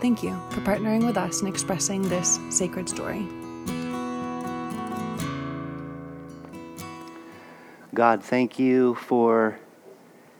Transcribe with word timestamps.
Thank 0.00 0.22
you 0.22 0.40
for 0.48 0.60
partnering 0.60 1.04
with 1.04 1.18
us 1.18 1.42
in 1.42 1.46
expressing 1.46 2.00
this 2.00 2.40
sacred 2.48 2.88
story. 2.88 3.26
God, 7.92 8.24
thank 8.24 8.58
you 8.58 8.94
for 8.94 9.58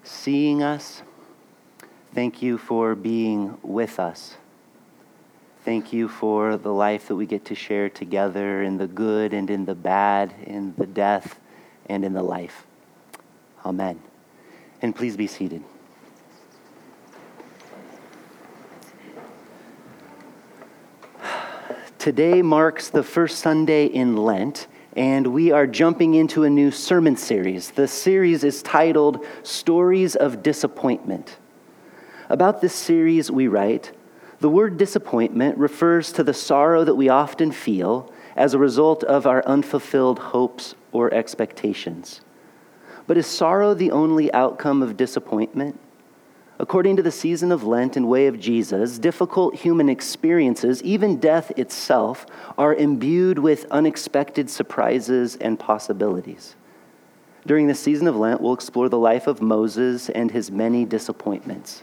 seeing 0.03 0.63
us. 0.63 1.03
Thank 2.15 2.41
you 2.41 2.57
for 2.57 2.95
being 2.95 3.59
with 3.63 4.01
us. 4.01 4.37
Thank 5.63 5.93
you 5.93 6.09
for 6.09 6.57
the 6.57 6.73
life 6.73 7.09
that 7.09 7.17
we 7.17 7.27
get 7.27 7.45
to 7.47 7.55
share 7.55 7.91
together 7.91 8.63
in 8.63 8.79
the 8.79 8.87
good 8.87 9.35
and 9.35 9.51
in 9.51 9.67
the 9.67 9.75
bad, 9.75 10.33
in 10.43 10.75
the 10.79 10.87
death 10.87 11.39
and 11.87 12.03
in 12.03 12.15
the 12.15 12.23
life. 12.23 12.65
Amen. 13.67 14.01
And 14.81 14.97
please 14.97 15.19
be 15.19 15.27
seated. 15.27 15.63
Today 22.01 22.41
marks 22.41 22.89
the 22.89 23.03
first 23.03 23.41
Sunday 23.41 23.85
in 23.85 24.17
Lent, 24.17 24.69
and 24.97 25.27
we 25.27 25.53
are 25.53 25.67
jumping 25.67 26.15
into 26.15 26.45
a 26.45 26.49
new 26.49 26.71
sermon 26.71 27.15
series. 27.15 27.73
The 27.73 27.87
series 27.87 28.43
is 28.43 28.63
titled 28.63 29.27
Stories 29.43 30.17
of 30.17 30.43
Disappointment. 30.43 31.37
About 32.31 32.63
this 32.63 32.75
series, 32.75 33.31
we 33.31 33.49
write 33.49 33.93
The 34.39 34.49
word 34.49 34.79
disappointment 34.79 35.59
refers 35.59 36.11
to 36.13 36.25
the 36.25 36.33
sorrow 36.33 36.85
that 36.85 36.95
we 36.95 37.11
often 37.11 37.53
feel 37.53 38.11
as 38.35 38.55
a 38.55 38.59
result 38.59 39.05
of 39.05 39.27
our 39.27 39.45
unfulfilled 39.45 40.21
hopes 40.21 40.75
or 40.93 41.13
expectations. 41.13 42.23
But 43.07 43.19
is 43.19 43.27
sorrow 43.27 43.75
the 43.75 43.91
only 43.91 44.33
outcome 44.33 44.83
of 44.83 44.97
disappointment? 44.97 45.79
According 46.61 46.97
to 46.97 47.03
the 47.03 47.11
season 47.11 47.53
of 47.53 47.65
Lent 47.65 47.97
and 47.97 48.07
way 48.07 48.27
of 48.27 48.39
Jesus, 48.39 48.99
difficult 48.99 49.55
human 49.55 49.89
experiences, 49.89 50.83
even 50.83 51.17
death 51.17 51.51
itself, 51.57 52.27
are 52.59 52.75
imbued 52.75 53.39
with 53.39 53.65
unexpected 53.71 54.51
surprises 54.51 55.37
and 55.37 55.59
possibilities. 55.59 56.57
During 57.47 57.67
the 57.67 57.75
season 57.75 58.07
of 58.07 58.17
Lent, 58.17 58.43
we'll 58.43 58.53
explore 58.53 58.91
the 58.91 58.99
life 58.99 59.27
of 59.27 59.41
Moses 59.41 60.11
and 60.11 60.31
his 60.31 60.51
many 60.51 60.85
disappointments. 60.85 61.83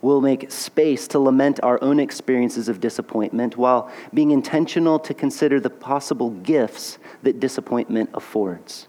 We'll 0.00 0.20
make 0.20 0.48
space 0.52 1.08
to 1.08 1.18
lament 1.18 1.58
our 1.64 1.82
own 1.82 1.98
experiences 1.98 2.68
of 2.68 2.78
disappointment 2.78 3.56
while 3.56 3.90
being 4.14 4.30
intentional 4.30 5.00
to 5.00 5.12
consider 5.12 5.58
the 5.58 5.70
possible 5.70 6.30
gifts 6.30 6.98
that 7.24 7.40
disappointment 7.40 8.10
affords. 8.14 8.86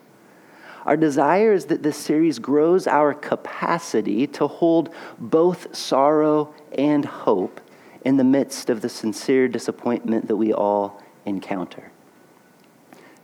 Our 0.85 0.95
desire 0.95 1.53
is 1.53 1.65
that 1.65 1.81
this 1.81 1.97
series 1.97 2.37
grows 2.37 2.85
our 2.85 3.13
capacity 3.13 4.27
to 4.27 4.47
hold 4.47 4.93
both 5.17 5.75
sorrow 5.75 6.53
and 6.77 7.03
hope 7.03 7.59
in 8.03 8.17
the 8.17 8.23
midst 8.23 8.69
of 8.69 8.81
the 8.81 8.89
sincere 8.89 9.47
disappointment 9.47 10.27
that 10.27 10.35
we 10.35 10.53
all 10.53 11.01
encounter. 11.25 11.91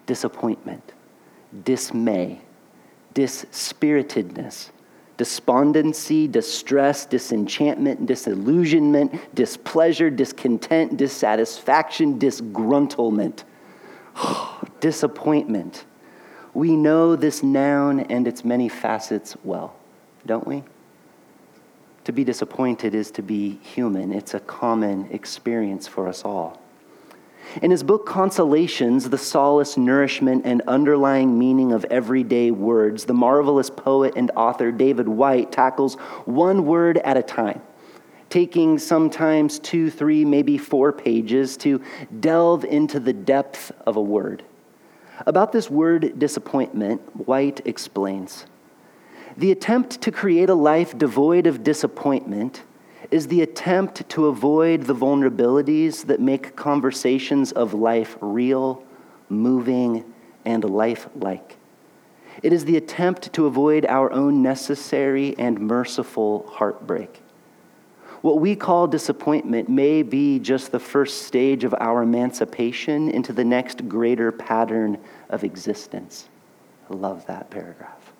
Disappointment, 0.07 0.93
dismay, 1.63 2.41
dispiritedness, 3.13 4.71
despondency, 5.17 6.27
distress, 6.27 7.05
disenchantment, 7.05 8.07
disillusionment, 8.07 9.35
displeasure, 9.35 10.09
discontent, 10.09 10.97
dissatisfaction, 10.97 12.17
disgruntlement, 12.17 13.43
disappointment 14.79 15.85
we 16.53 16.75
know 16.75 17.15
this 17.15 17.43
noun 17.43 18.01
and 18.01 18.27
its 18.27 18.43
many 18.43 18.67
facets 18.67 19.35
well, 19.43 19.75
don't 20.25 20.45
we? 20.45 20.63
To 22.05 22.11
be 22.11 22.23
disappointed 22.23 22.95
is 22.95 23.11
to 23.11 23.21
be 23.21 23.59
human. 23.61 24.11
It's 24.11 24.33
a 24.33 24.39
common 24.39 25.07
experience 25.11 25.87
for 25.87 26.07
us 26.07 26.25
all. 26.25 26.59
In 27.61 27.71
his 27.71 27.83
book 27.83 28.05
Consolations, 28.05 29.09
the 29.09 29.17
solace, 29.17 29.77
nourishment, 29.77 30.45
and 30.45 30.61
underlying 30.67 31.37
meaning 31.37 31.73
of 31.73 31.85
everyday 31.85 32.49
words, 32.51 33.05
the 33.05 33.13
marvelous 33.13 33.69
poet 33.69 34.13
and 34.15 34.31
author 34.35 34.71
David 34.71 35.07
Whyte 35.07 35.51
tackles 35.51 35.95
one 36.25 36.65
word 36.65 36.97
at 36.99 37.17
a 37.17 37.23
time, 37.23 37.61
taking 38.29 38.79
sometimes 38.79 39.59
two, 39.59 39.89
three, 39.89 40.23
maybe 40.23 40.57
four 40.57 40.91
pages 40.91 41.57
to 41.57 41.81
delve 42.19 42.63
into 42.63 42.99
the 42.99 43.13
depth 43.13 43.71
of 43.85 43.95
a 43.95 44.01
word. 44.01 44.43
About 45.25 45.51
this 45.51 45.69
word 45.69 46.17
disappointment, 46.17 47.01
Whyte 47.27 47.61
explains 47.65 48.45
The 49.37 49.51
attempt 49.51 50.01
to 50.01 50.11
create 50.11 50.49
a 50.49 50.55
life 50.55 50.97
devoid 50.97 51.47
of 51.47 51.63
disappointment 51.63 52.63
is 53.11 53.27
the 53.27 53.41
attempt 53.41 54.07
to 54.09 54.27
avoid 54.27 54.83
the 54.83 54.95
vulnerabilities 54.95 56.05
that 56.05 56.19
make 56.19 56.55
conversations 56.55 57.51
of 57.51 57.73
life 57.73 58.17
real, 58.21 58.83
moving, 59.29 60.05
and 60.45 60.63
lifelike. 60.63 61.57
It 62.41 62.53
is 62.53 62.65
the 62.65 62.77
attempt 62.77 63.33
to 63.33 63.45
avoid 63.45 63.85
our 63.85 64.11
own 64.11 64.41
necessary 64.41 65.35
and 65.37 65.59
merciful 65.59 66.47
heartbreak. 66.47 67.21
What 68.21 68.39
we 68.39 68.55
call 68.55 68.85
disappointment 68.85 69.67
may 69.67 70.03
be 70.03 70.37
just 70.37 70.71
the 70.71 70.79
first 70.79 71.23
stage 71.23 71.63
of 71.63 71.73
our 71.79 72.03
emancipation 72.03 73.09
into 73.09 73.33
the 73.33 73.43
next 73.43 73.89
greater 73.89 74.31
pattern 74.31 74.99
of 75.29 75.43
existence. 75.43 76.29
I 76.89 76.93
love 76.93 77.25
that 77.25 77.49
paragraph. 77.49 78.13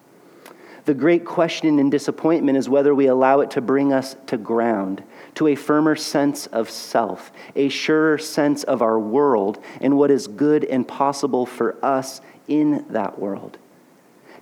The 0.86 0.96
great 0.96 1.24
question 1.24 1.78
in 1.78 1.92
disappointment 1.92 2.58
is 2.58 2.68
whether 2.68 2.96
we 2.96 3.06
allow 3.06 3.42
it 3.42 3.52
to 3.52 3.62
bring 3.62 3.94
us 3.94 4.16
to 4.26 4.38
ground, 4.38 5.04
to 5.36 5.48
a 5.48 5.56
firmer 5.56 5.96
sense 5.96 6.48
of 6.48 6.72
self, 6.72 7.32
a 7.56 7.70
surer 7.70 8.18
sense 8.18 8.64
of 8.64 8.82
our 8.82 9.00
world 9.00 9.64
and 9.80 9.96
what 9.96 10.10
is 10.10 10.26
good 10.26 10.66
and 10.66 10.88
possible 10.88 11.46
for 11.46 11.78
us 11.86 12.22
in 12.48 12.84
that 12.90 13.20
world. 13.20 13.60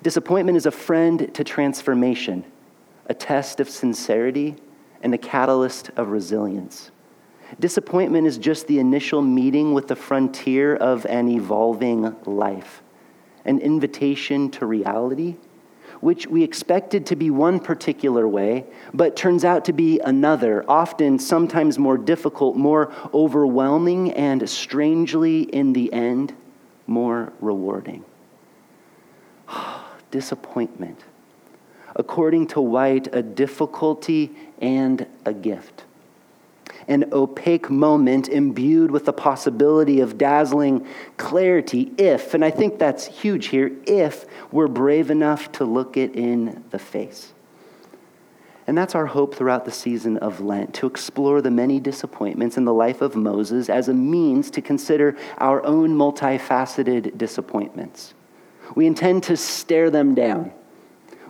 Disappointment 0.01 0.55
is 0.55 0.65
a 0.65 0.71
friend 0.71 1.33
to 1.35 1.43
transformation, 1.43 2.45
a 3.07 3.13
test 3.13 3.59
of 3.59 3.69
sincerity 3.69 4.55
and 5.01 5.13
a 5.13 5.17
catalyst 5.17 5.89
of 5.95 6.09
resilience. 6.09 6.91
Disappointment 7.59 8.27
is 8.27 8.37
just 8.37 8.67
the 8.67 8.79
initial 8.79 9.21
meeting 9.21 9.73
with 9.73 9.87
the 9.87 9.95
frontier 9.95 10.75
of 10.75 11.05
an 11.07 11.29
evolving 11.29 12.15
life, 12.25 12.83
an 13.45 13.59
invitation 13.59 14.51
to 14.51 14.65
reality, 14.65 15.35
which 16.01 16.27
we 16.27 16.43
expected 16.43 17.05
to 17.07 17.15
be 17.15 17.29
one 17.29 17.59
particular 17.59 18.27
way, 18.27 18.65
but 18.93 19.15
turns 19.15 19.43
out 19.43 19.65
to 19.65 19.73
be 19.73 19.99
another, 19.99 20.63
often 20.69 21.17
sometimes 21.17 21.79
more 21.79 21.97
difficult, 21.97 22.55
more 22.55 22.93
overwhelming, 23.13 24.13
and 24.13 24.47
strangely, 24.47 25.41
in 25.41 25.73
the 25.73 25.91
end, 25.91 26.33
more 26.87 27.33
rewarding. 27.41 28.05
Disappointment 30.11 31.03
according 31.95 32.47
to 32.47 32.61
Whyte, 32.61 33.07
a 33.13 33.21
difficulty 33.21 34.31
and 34.61 35.05
a 35.25 35.33
gift. 35.33 35.83
An 36.87 37.05
opaque 37.11 37.69
moment 37.69 38.29
imbued 38.29 38.89
with 38.89 39.05
the 39.05 39.13
possibility 39.13 39.99
of 39.99 40.17
dazzling 40.17 40.87
clarity 41.17 41.91
if, 41.97 42.33
and 42.33 42.43
I 42.43 42.51
think 42.51 42.79
that's 42.79 43.05
huge 43.05 43.47
here, 43.47 43.71
if 43.85 44.25
we're 44.51 44.67
brave 44.67 45.11
enough 45.11 45.51
to 45.53 45.65
look 45.65 45.97
it 45.97 46.15
in 46.15 46.63
the 46.71 46.79
face. 46.79 47.33
And 48.65 48.77
that's 48.77 48.93
our 48.93 49.07
hope 49.07 49.33
throughout 49.33 49.65
the 49.65 49.71
season 49.71 50.17
of 50.17 50.41
Lent 50.41 50.75
to 50.75 50.85
explore 50.85 51.41
the 51.41 51.49
many 51.49 51.79
disappointments 51.79 52.55
in 52.55 52.65
the 52.65 52.73
life 52.73 53.01
of 53.01 53.15
Moses 53.15 53.67
as 53.67 53.87
a 53.87 53.93
means 53.93 54.51
to 54.51 54.61
consider 54.61 55.17
our 55.39 55.63
own 55.65 55.95
multifaceted 55.95 57.17
disappointments. 57.17 58.13
We 58.75 58.85
intend 58.85 59.23
to 59.23 59.37
stare 59.37 59.89
them 59.89 60.13
down 60.13 60.53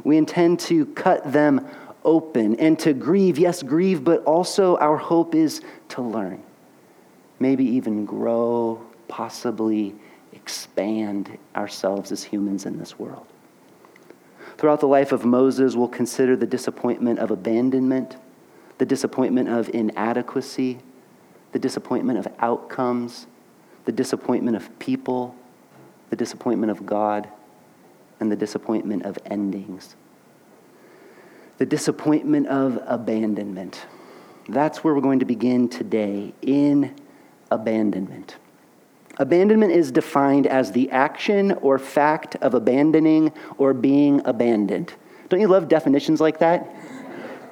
we 0.04 0.18
intend 0.18 0.60
to 0.62 0.86
cut 0.88 1.31
them 1.31 1.68
open 2.04 2.56
and 2.56 2.78
to 2.80 2.94
grieve. 2.94 3.38
Yes, 3.38 3.63
grieve, 3.63 4.04
but 4.04 4.24
also 4.24 4.78
our 4.78 4.98
hope 4.98 5.36
is 5.36 5.62
to 5.90 6.01
learn. 6.01 6.44
Maybe 7.40 7.63
even 7.66 8.06
grow, 8.06 8.81
possibly 9.07 9.96
expand 10.34 11.38
ourselves 11.56 12.12
as 12.12 12.24
humans 12.24 12.66
in 12.66 12.78
this 12.78 12.98
world. 12.98 13.25
Throughout 14.57 14.80
the 14.80 14.88
life 14.88 15.12
of 15.12 15.25
Moses, 15.25 15.75
we'll 15.75 15.88
consider 15.88 16.36
the 16.36 16.46
disappointment 16.46 17.19
of 17.19 17.31
abandonment, 17.31 18.18
the 18.78 18.86
disappointment 18.86 19.48
of 19.50 19.69
inadequacy, 19.69 20.80
the 21.51 21.60
disappointment 21.60 22.19
of 22.19 22.28
outcomes, 22.40 23.28
the 23.86 23.92
disappointment 23.92 24.57
of 24.57 24.78
people, 24.80 25.36
the 26.10 26.16
disappointment 26.16 26.72
of 26.72 26.86
God, 26.86 27.30
and 28.19 28.31
the 28.31 28.36
disappointment 28.36 29.06
of 29.06 29.18
endings. 29.25 29.95
The 31.57 31.66
disappointment 31.66 32.48
of 32.48 32.80
abandonment. 32.86 33.86
That's 34.48 34.83
where 34.83 34.94
we're 34.94 35.01
going 35.01 35.19
to 35.19 35.25
begin 35.25 35.69
today 35.69 36.33
in 36.42 36.95
abandonment. 37.51 38.38
Abandonment 39.18 39.74
is 39.74 39.92
defined 39.92 40.48
as 40.48 40.71
the 40.71 40.89
action 40.92 41.51
or 41.51 41.77
fact 41.77 42.36
of 42.38 42.54
abandoning 42.54 43.33
or 43.57 43.74
being 43.74 44.22
abandoned. 44.25 44.94
Don't 45.27 45.42
you 45.42 45.48
love 45.48 45.68
definitions 45.68 46.22
like 46.22 46.39
that? 46.39 46.68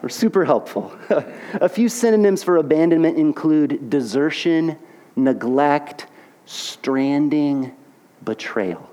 They're 0.01 0.09
super 0.09 0.45
helpful. 0.45 0.97
a 1.53 1.67
few 1.67 1.89
synonyms 1.89 2.43
for 2.43 2.57
abandonment 2.57 3.17
include 3.17 3.89
desertion, 3.89 4.77
neglect, 5.15 6.07
stranding, 6.45 7.75
betrayal. 8.23 8.89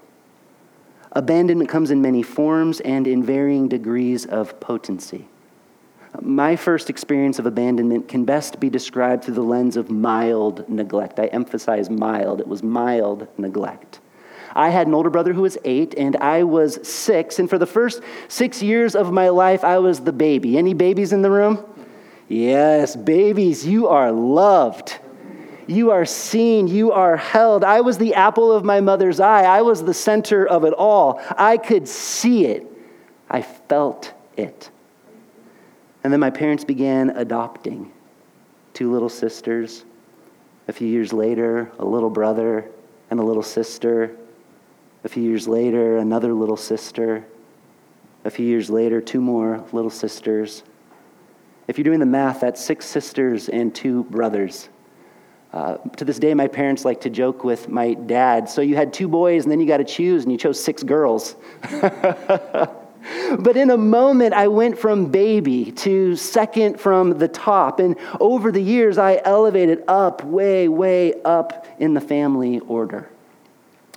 Abandonment 1.14 1.70
comes 1.70 1.90
in 1.90 2.02
many 2.02 2.22
forms 2.22 2.80
and 2.80 3.06
in 3.06 3.22
varying 3.22 3.68
degrees 3.68 4.26
of 4.26 4.58
potency. 4.58 5.28
My 6.20 6.56
first 6.56 6.90
experience 6.90 7.38
of 7.38 7.46
abandonment 7.46 8.08
can 8.08 8.24
best 8.24 8.60
be 8.60 8.70
described 8.70 9.24
through 9.24 9.34
the 9.34 9.42
lens 9.42 9.76
of 9.76 9.90
mild 9.90 10.68
neglect. 10.68 11.18
I 11.18 11.26
emphasize 11.26 11.90
mild, 11.90 12.40
it 12.40 12.46
was 12.46 12.62
mild 12.62 13.26
neglect. 13.38 14.00
I 14.56 14.70
had 14.70 14.86
an 14.86 14.94
older 14.94 15.10
brother 15.10 15.32
who 15.32 15.42
was 15.42 15.58
eight, 15.64 15.94
and 15.96 16.16
I 16.16 16.44
was 16.44 16.86
six. 16.86 17.40
And 17.40 17.50
for 17.50 17.58
the 17.58 17.66
first 17.66 18.00
six 18.28 18.62
years 18.62 18.94
of 18.94 19.12
my 19.12 19.28
life, 19.28 19.64
I 19.64 19.78
was 19.78 20.00
the 20.00 20.12
baby. 20.12 20.56
Any 20.56 20.74
babies 20.74 21.12
in 21.12 21.22
the 21.22 21.30
room? 21.30 21.64
Yes, 22.28 22.94
babies, 22.94 23.66
you 23.66 23.88
are 23.88 24.12
loved. 24.12 24.98
You 25.66 25.90
are 25.90 26.04
seen. 26.04 26.66
You 26.68 26.92
are 26.92 27.16
held. 27.16 27.64
I 27.64 27.80
was 27.80 27.98
the 27.98 28.14
apple 28.14 28.52
of 28.52 28.64
my 28.64 28.80
mother's 28.80 29.20
eye. 29.20 29.42
I 29.42 29.62
was 29.62 29.82
the 29.82 29.94
center 29.94 30.46
of 30.46 30.64
it 30.64 30.74
all. 30.74 31.20
I 31.36 31.56
could 31.56 31.88
see 31.88 32.46
it. 32.46 32.66
I 33.30 33.42
felt 33.42 34.12
it. 34.36 34.70
And 36.02 36.12
then 36.12 36.20
my 36.20 36.30
parents 36.30 36.64
began 36.64 37.10
adopting 37.10 37.90
two 38.74 38.92
little 38.92 39.08
sisters. 39.08 39.84
A 40.68 40.72
few 40.72 40.88
years 40.88 41.12
later, 41.12 41.72
a 41.78 41.84
little 41.84 42.10
brother 42.10 42.70
and 43.10 43.20
a 43.20 43.22
little 43.22 43.42
sister. 43.42 44.16
A 45.04 45.08
few 45.08 45.22
years 45.22 45.48
later, 45.48 45.98
another 45.98 46.32
little 46.32 46.56
sister. 46.56 47.24
A 48.24 48.30
few 48.30 48.46
years 48.46 48.70
later, 48.70 49.00
two 49.00 49.20
more 49.20 49.64
little 49.72 49.90
sisters. 49.90 50.62
If 51.68 51.78
you're 51.78 51.84
doing 51.84 52.00
the 52.00 52.06
math, 52.06 52.40
that's 52.40 52.62
six 52.62 52.86
sisters 52.86 53.48
and 53.48 53.74
two 53.74 54.04
brothers. 54.04 54.68
Uh, 55.54 55.76
to 55.96 56.04
this 56.04 56.18
day, 56.18 56.34
my 56.34 56.48
parents 56.48 56.84
like 56.84 57.00
to 57.00 57.08
joke 57.08 57.44
with 57.44 57.68
my 57.68 57.94
dad. 57.94 58.48
So 58.48 58.60
you 58.60 58.74
had 58.74 58.92
two 58.92 59.06
boys, 59.06 59.44
and 59.44 59.52
then 59.52 59.60
you 59.60 59.66
got 59.66 59.76
to 59.76 59.84
choose, 59.84 60.24
and 60.24 60.32
you 60.32 60.36
chose 60.36 60.62
six 60.62 60.82
girls. 60.82 61.36
But 63.38 63.56
in 63.56 63.70
a 63.70 63.76
moment, 63.76 64.32
I 64.32 64.48
went 64.48 64.78
from 64.78 65.06
baby 65.06 65.72
to 65.72 66.16
second 66.16 66.80
from 66.80 67.18
the 67.18 67.28
top. 67.28 67.78
And 67.78 67.96
over 68.18 68.50
the 68.50 68.62
years, 68.62 68.96
I 68.96 69.20
elevated 69.24 69.84
up, 69.88 70.24
way, 70.24 70.68
way 70.68 71.20
up 71.22 71.66
in 71.78 71.92
the 71.92 72.00
family 72.00 72.60
order. 72.60 73.10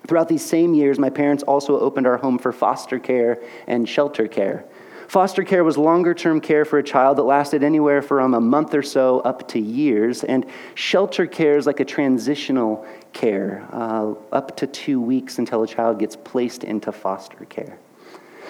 Throughout 0.07 0.27
these 0.27 0.45
same 0.45 0.73
years, 0.73 0.99
my 0.99 1.09
parents 1.09 1.43
also 1.43 1.79
opened 1.79 2.05
our 2.05 2.17
home 2.17 2.37
for 2.37 2.51
foster 2.51 2.99
care 2.99 3.41
and 3.67 3.87
shelter 3.87 4.27
care. 4.27 4.65
Foster 5.07 5.45
care 5.45 5.63
was 5.63 5.77
longer 5.77 6.13
term 6.13 6.41
care 6.41 6.65
for 6.65 6.79
a 6.79 6.83
child 6.83 7.17
that 7.17 7.23
lasted 7.23 7.63
anywhere 7.63 8.01
from 8.01 8.33
a 8.33 8.41
month 8.41 8.73
or 8.73 8.83
so 8.83 9.21
up 9.21 9.47
to 9.49 9.59
years, 9.59 10.25
and 10.25 10.45
shelter 10.75 11.25
care 11.25 11.57
is 11.57 11.65
like 11.65 11.79
a 11.79 11.85
transitional 11.85 12.85
care, 13.13 13.65
uh, 13.71 14.13
up 14.33 14.57
to 14.57 14.67
two 14.67 14.99
weeks 14.99 15.39
until 15.39 15.63
a 15.63 15.67
child 15.67 15.99
gets 15.99 16.17
placed 16.17 16.65
into 16.65 16.91
foster 16.91 17.45
care. 17.45 17.79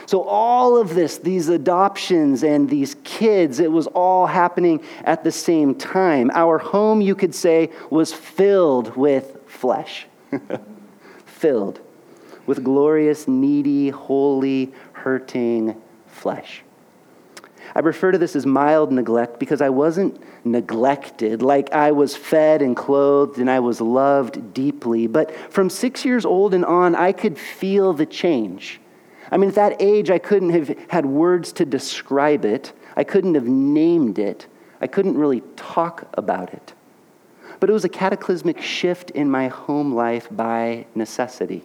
So, 0.08 0.24
all 0.24 0.78
of 0.78 0.96
this, 0.96 1.20
these 1.20 1.50
adoptions 1.50 2.44
and 2.44 2.68
these 2.68 2.96
kids, 3.04 3.60
it 3.60 3.72
was 3.72 3.86
all 3.88 4.26
happening 4.26 4.84
at 5.04 5.24
the 5.24 5.32
same 5.32 5.76
time. 5.76 6.32
Our 6.34 6.58
home, 6.58 7.02
you 7.02 7.14
could 7.14 7.36
say, 7.36 7.70
was 7.92 8.14
filled 8.14 8.96
with 8.96 9.38
flesh. 9.46 10.08
filled 11.26 11.82
with 12.48 12.64
glorious, 12.64 13.28
needy, 13.28 13.90
holy, 13.90 14.72
hurting 14.94 15.80
flesh. 16.18 16.64
I 17.76 17.80
refer 17.80 18.12
to 18.12 18.18
this 18.18 18.36
as 18.36 18.46
mild 18.46 18.92
neglect 18.92 19.40
because 19.40 19.62
I 19.62 19.70
wasn't 19.70 20.22
neglected, 20.46 21.42
like 21.42 21.74
I 21.74 21.92
was 21.92 22.16
fed 22.16 22.62
and 22.62 22.76
clothed 22.76 23.40
and 23.40 23.50
I 23.50 23.60
was 23.60 23.82
loved 23.82 24.54
deeply. 24.54 25.08
But 25.08 25.36
from 25.52 25.70
six 25.70 26.06
years 26.06 26.26
old 26.26 26.54
and 26.54 26.66
on, 26.66 26.96
I 26.96 27.12
could 27.12 27.38
feel 27.38 27.94
the 27.94 28.06
change. 28.06 28.80
I 29.32 29.38
mean, 29.38 29.50
at 29.50 29.56
that 29.56 29.82
age, 29.82 30.10
I 30.10 30.20
couldn't 30.20 30.52
have 30.52 30.76
had 30.90 31.06
words 31.06 31.52
to 31.54 31.66
describe 31.66 32.46
it, 32.46 32.74
I 32.96 33.04
couldn't 33.04 33.36
have 33.36 33.48
named 33.48 34.20
it, 34.20 34.48
I 34.82 34.88
couldn't 34.88 35.18
really 35.18 35.42
talk 35.56 36.08
about 36.14 36.54
it. 36.54 36.74
But 37.60 37.70
it 37.70 37.74
was 37.74 37.84
a 37.84 37.90
cataclysmic 37.90 38.62
shift 38.62 39.10
in 39.12 39.30
my 39.30 39.50
home 39.50 39.94
life 39.94 40.28
by 40.32 40.86
necessity. 40.96 41.64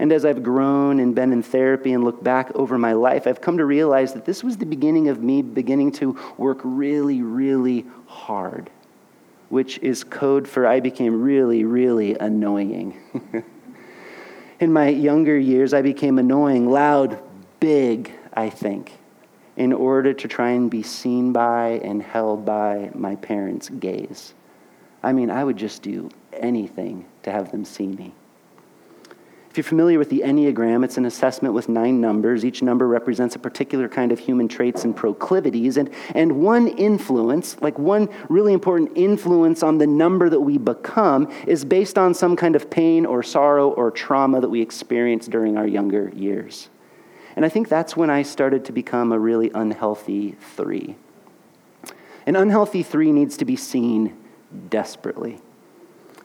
And 0.00 0.14
as 0.14 0.24
I've 0.24 0.42
grown 0.42 0.98
and 0.98 1.14
been 1.14 1.30
in 1.30 1.42
therapy 1.42 1.92
and 1.92 2.02
looked 2.02 2.24
back 2.24 2.50
over 2.54 2.78
my 2.78 2.94
life, 2.94 3.26
I've 3.26 3.42
come 3.42 3.58
to 3.58 3.66
realize 3.66 4.14
that 4.14 4.24
this 4.24 4.42
was 4.42 4.56
the 4.56 4.64
beginning 4.64 5.10
of 5.10 5.22
me 5.22 5.42
beginning 5.42 5.92
to 5.92 6.18
work 6.38 6.60
really, 6.64 7.20
really 7.20 7.84
hard, 8.06 8.70
which 9.50 9.78
is 9.80 10.02
code 10.02 10.48
for 10.48 10.66
I 10.66 10.80
became 10.80 11.20
really, 11.20 11.64
really 11.64 12.14
annoying. 12.14 12.96
In 14.60 14.72
my 14.72 14.88
younger 14.88 15.38
years, 15.38 15.74
I 15.74 15.82
became 15.82 16.18
annoying, 16.18 16.70
loud, 16.70 17.22
big, 17.60 18.10
I 18.32 18.48
think, 18.48 18.92
in 19.58 19.74
order 19.74 20.14
to 20.14 20.28
try 20.28 20.52
and 20.52 20.70
be 20.70 20.82
seen 20.82 21.34
by 21.34 21.78
and 21.84 22.02
held 22.02 22.46
by 22.46 22.90
my 22.94 23.16
parents' 23.16 23.68
gaze. 23.68 24.32
I 25.02 25.12
mean, 25.12 25.30
I 25.30 25.44
would 25.44 25.58
just 25.58 25.82
do 25.82 26.08
anything 26.32 27.04
to 27.24 27.30
have 27.30 27.50
them 27.50 27.66
see 27.66 27.88
me. 27.88 28.14
If 29.50 29.56
you're 29.56 29.64
familiar 29.64 29.98
with 29.98 30.10
the 30.10 30.22
Enneagram, 30.24 30.84
it's 30.84 30.96
an 30.96 31.06
assessment 31.06 31.54
with 31.54 31.68
nine 31.68 32.00
numbers. 32.00 32.44
Each 32.44 32.62
number 32.62 32.86
represents 32.86 33.34
a 33.34 33.40
particular 33.40 33.88
kind 33.88 34.12
of 34.12 34.20
human 34.20 34.46
traits 34.46 34.84
and 34.84 34.94
proclivities. 34.94 35.76
And, 35.76 35.90
and 36.14 36.40
one 36.40 36.68
influence, 36.68 37.60
like 37.60 37.76
one 37.76 38.08
really 38.28 38.52
important 38.52 38.92
influence 38.94 39.64
on 39.64 39.78
the 39.78 39.88
number 39.88 40.30
that 40.30 40.38
we 40.38 40.56
become, 40.56 41.32
is 41.48 41.64
based 41.64 41.98
on 41.98 42.14
some 42.14 42.36
kind 42.36 42.54
of 42.54 42.70
pain 42.70 43.04
or 43.04 43.24
sorrow 43.24 43.70
or 43.70 43.90
trauma 43.90 44.40
that 44.40 44.50
we 44.50 44.62
experience 44.62 45.26
during 45.26 45.56
our 45.56 45.66
younger 45.66 46.10
years. 46.10 46.68
And 47.34 47.44
I 47.44 47.48
think 47.48 47.68
that's 47.68 47.96
when 47.96 48.08
I 48.08 48.22
started 48.22 48.64
to 48.66 48.72
become 48.72 49.10
a 49.10 49.18
really 49.18 49.50
unhealthy 49.52 50.36
three. 50.54 50.94
An 52.24 52.36
unhealthy 52.36 52.84
three 52.84 53.10
needs 53.10 53.36
to 53.38 53.44
be 53.44 53.56
seen 53.56 54.16
desperately. 54.68 55.40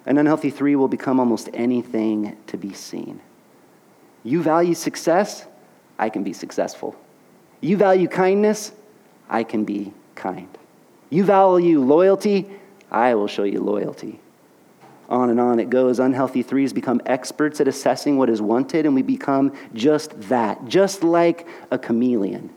An 0.06 0.18
unhealthy 0.18 0.50
three 0.50 0.76
will 0.76 0.88
become 0.88 1.20
almost 1.20 1.50
anything 1.54 2.38
to 2.48 2.58
be 2.58 2.74
seen. 2.74 3.22
You 4.24 4.42
value 4.42 4.74
success, 4.74 5.46
I 5.98 6.10
can 6.10 6.24
be 6.24 6.34
successful. 6.34 6.96
You 7.62 7.78
value 7.78 8.08
kindness, 8.08 8.72
I 9.30 9.44
can 9.44 9.66
be 9.66 9.94
kind. 10.14 10.50
You 11.10 11.24
value 11.24 11.80
loyalty, 11.80 12.50
I 12.92 13.16
will 13.16 13.28
show 13.28 13.44
you 13.44 13.62
loyalty. 13.62 14.20
On 15.10 15.30
and 15.30 15.40
on 15.40 15.60
it 15.60 15.70
goes. 15.70 16.00
Unhealthy 16.00 16.42
threes 16.42 16.74
become 16.74 17.02
experts 17.06 17.62
at 17.62 17.68
assessing 17.68 18.18
what 18.18 18.30
is 18.30 18.42
wanted, 18.42 18.86
and 18.86 18.96
we 18.96 19.04
become 19.04 19.54
just 19.74 20.20
that, 20.30 20.66
just 20.68 21.04
like 21.04 21.48
a 21.70 21.78
chameleon. 21.78 22.50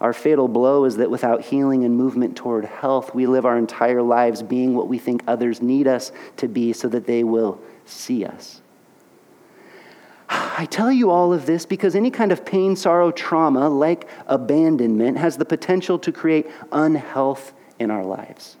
Our 0.00 0.12
fatal 0.12 0.46
blow 0.48 0.84
is 0.84 0.96
that 0.96 1.10
without 1.10 1.42
healing 1.42 1.84
and 1.84 1.96
movement 1.96 2.36
toward 2.36 2.66
health, 2.66 3.14
we 3.14 3.26
live 3.26 3.46
our 3.46 3.56
entire 3.56 4.02
lives 4.02 4.42
being 4.42 4.74
what 4.74 4.88
we 4.88 4.98
think 4.98 5.22
others 5.26 5.62
need 5.62 5.86
us 5.86 6.12
to 6.36 6.48
be 6.48 6.72
so 6.72 6.88
that 6.88 7.06
they 7.06 7.24
will 7.24 7.60
see 7.86 8.24
us. 8.24 8.60
I 10.28 10.66
tell 10.70 10.92
you 10.92 11.10
all 11.10 11.32
of 11.32 11.46
this 11.46 11.64
because 11.64 11.94
any 11.94 12.10
kind 12.10 12.30
of 12.30 12.44
pain, 12.44 12.76
sorrow, 12.76 13.10
trauma, 13.10 13.68
like 13.70 14.08
abandonment, 14.26 15.16
has 15.16 15.38
the 15.38 15.46
potential 15.46 15.98
to 16.00 16.12
create 16.12 16.46
unhealth 16.72 17.54
in 17.78 17.90
our 17.90 18.04
lives. 18.04 18.56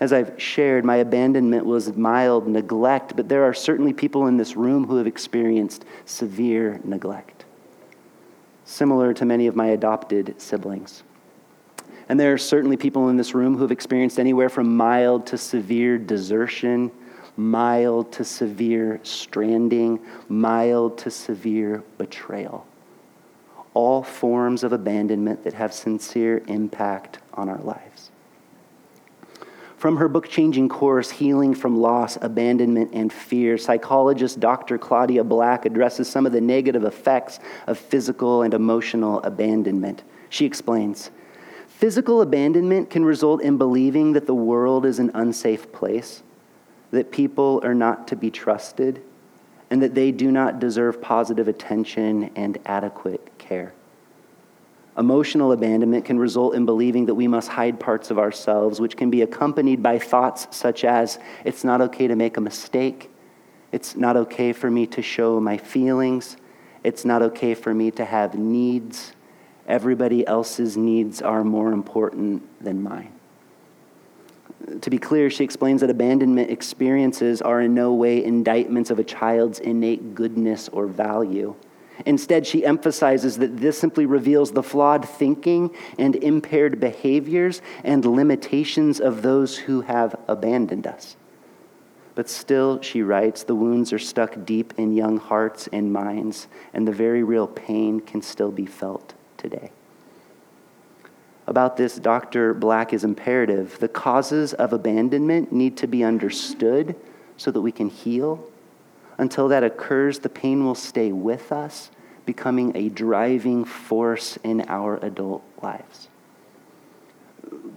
As 0.00 0.12
I've 0.12 0.40
shared, 0.40 0.84
my 0.84 0.96
abandonment 0.96 1.66
was 1.66 1.94
mild 1.94 2.48
neglect, 2.48 3.14
but 3.14 3.28
there 3.28 3.44
are 3.44 3.52
certainly 3.54 3.92
people 3.92 4.26
in 4.26 4.36
this 4.38 4.56
room 4.56 4.86
who 4.86 4.96
have 4.96 5.06
experienced 5.06 5.84
severe 6.06 6.80
neglect 6.82 7.44
similar 8.70 9.12
to 9.12 9.24
many 9.24 9.46
of 9.46 9.56
my 9.56 9.66
adopted 9.66 10.40
siblings. 10.40 11.02
And 12.08 12.18
there 12.18 12.32
are 12.32 12.38
certainly 12.38 12.76
people 12.76 13.08
in 13.08 13.16
this 13.16 13.34
room 13.34 13.54
who 13.56 13.62
have 13.62 13.72
experienced 13.72 14.18
anywhere 14.18 14.48
from 14.48 14.76
mild 14.76 15.26
to 15.28 15.38
severe 15.38 15.98
desertion, 15.98 16.90
mild 17.36 18.12
to 18.12 18.24
severe 18.24 19.00
stranding, 19.02 20.00
mild 20.28 20.98
to 20.98 21.10
severe 21.10 21.84
betrayal. 21.98 22.66
All 23.74 24.02
forms 24.02 24.64
of 24.64 24.72
abandonment 24.72 25.44
that 25.44 25.54
have 25.54 25.72
sincere 25.72 26.42
impact 26.46 27.18
on 27.34 27.48
our 27.48 27.60
lives. 27.60 28.09
From 29.80 29.96
her 29.96 30.08
book 30.08 30.28
Changing 30.28 30.68
Course 30.68 31.10
Healing 31.10 31.54
from 31.54 31.80
Loss, 31.80 32.18
Abandonment, 32.20 32.90
and 32.92 33.10
Fear, 33.10 33.56
psychologist 33.56 34.38
Dr. 34.38 34.76
Claudia 34.76 35.24
Black 35.24 35.64
addresses 35.64 36.06
some 36.06 36.26
of 36.26 36.32
the 36.32 36.40
negative 36.42 36.84
effects 36.84 37.38
of 37.66 37.78
physical 37.78 38.42
and 38.42 38.52
emotional 38.52 39.22
abandonment. 39.22 40.02
She 40.28 40.44
explains 40.44 41.10
Physical 41.66 42.20
abandonment 42.20 42.90
can 42.90 43.06
result 43.06 43.40
in 43.40 43.56
believing 43.56 44.12
that 44.12 44.26
the 44.26 44.34
world 44.34 44.84
is 44.84 44.98
an 44.98 45.12
unsafe 45.14 45.72
place, 45.72 46.22
that 46.90 47.10
people 47.10 47.62
are 47.64 47.74
not 47.74 48.06
to 48.08 48.16
be 48.16 48.30
trusted, 48.30 49.00
and 49.70 49.80
that 49.82 49.94
they 49.94 50.12
do 50.12 50.30
not 50.30 50.58
deserve 50.58 51.00
positive 51.00 51.48
attention 51.48 52.30
and 52.36 52.58
adequate 52.66 53.30
care. 53.38 53.72
Emotional 54.98 55.52
abandonment 55.52 56.04
can 56.04 56.18
result 56.18 56.54
in 56.54 56.66
believing 56.66 57.06
that 57.06 57.14
we 57.14 57.28
must 57.28 57.48
hide 57.48 57.78
parts 57.78 58.10
of 58.10 58.18
ourselves, 58.18 58.80
which 58.80 58.96
can 58.96 59.08
be 59.08 59.22
accompanied 59.22 59.82
by 59.82 59.98
thoughts 59.98 60.48
such 60.50 60.84
as, 60.84 61.18
it's 61.44 61.62
not 61.62 61.80
okay 61.80 62.08
to 62.08 62.16
make 62.16 62.36
a 62.36 62.40
mistake, 62.40 63.10
it's 63.72 63.94
not 63.94 64.16
okay 64.16 64.52
for 64.52 64.70
me 64.70 64.86
to 64.88 65.00
show 65.00 65.38
my 65.38 65.56
feelings, 65.56 66.36
it's 66.82 67.04
not 67.04 67.22
okay 67.22 67.54
for 67.54 67.72
me 67.72 67.90
to 67.92 68.04
have 68.04 68.34
needs, 68.34 69.12
everybody 69.68 70.26
else's 70.26 70.76
needs 70.76 71.22
are 71.22 71.44
more 71.44 71.72
important 71.72 72.42
than 72.62 72.82
mine. 72.82 73.12
To 74.82 74.90
be 74.90 74.98
clear, 74.98 75.30
she 75.30 75.44
explains 75.44 75.80
that 75.80 75.90
abandonment 75.90 76.50
experiences 76.50 77.40
are 77.40 77.60
in 77.60 77.74
no 77.74 77.94
way 77.94 78.22
indictments 78.22 78.90
of 78.90 78.98
a 78.98 79.04
child's 79.04 79.58
innate 79.60 80.14
goodness 80.14 80.68
or 80.68 80.86
value. 80.86 81.54
Instead, 82.06 82.46
she 82.46 82.64
emphasizes 82.64 83.38
that 83.38 83.58
this 83.58 83.78
simply 83.78 84.06
reveals 84.06 84.52
the 84.52 84.62
flawed 84.62 85.06
thinking 85.08 85.74
and 85.98 86.16
impaired 86.16 86.80
behaviors 86.80 87.62
and 87.84 88.04
limitations 88.04 89.00
of 89.00 89.22
those 89.22 89.56
who 89.56 89.82
have 89.82 90.18
abandoned 90.28 90.86
us. 90.86 91.16
But 92.14 92.28
still, 92.28 92.82
she 92.82 93.02
writes, 93.02 93.44
the 93.44 93.54
wounds 93.54 93.92
are 93.92 93.98
stuck 93.98 94.44
deep 94.44 94.74
in 94.76 94.92
young 94.92 95.16
hearts 95.16 95.68
and 95.72 95.92
minds, 95.92 96.48
and 96.74 96.86
the 96.86 96.92
very 96.92 97.22
real 97.22 97.46
pain 97.46 98.00
can 98.00 98.20
still 98.20 98.50
be 98.50 98.66
felt 98.66 99.14
today. 99.36 99.70
About 101.46 101.76
this, 101.76 101.96
Dr. 101.96 102.54
Black 102.54 102.92
is 102.92 103.04
imperative. 103.04 103.78
The 103.78 103.88
causes 103.88 104.52
of 104.54 104.72
abandonment 104.72 105.52
need 105.52 105.76
to 105.78 105.86
be 105.86 106.04
understood 106.04 106.94
so 107.36 107.50
that 107.50 107.60
we 107.60 107.72
can 107.72 107.88
heal 107.88 108.49
until 109.20 109.48
that 109.48 109.62
occurs, 109.62 110.20
the 110.20 110.30
pain 110.30 110.64
will 110.64 110.74
stay 110.74 111.12
with 111.12 111.52
us, 111.52 111.90
becoming 112.24 112.74
a 112.74 112.88
driving 112.88 113.66
force 113.66 114.38
in 114.42 114.62
our 114.62 114.96
adult 115.04 115.44
lives. 115.62 116.08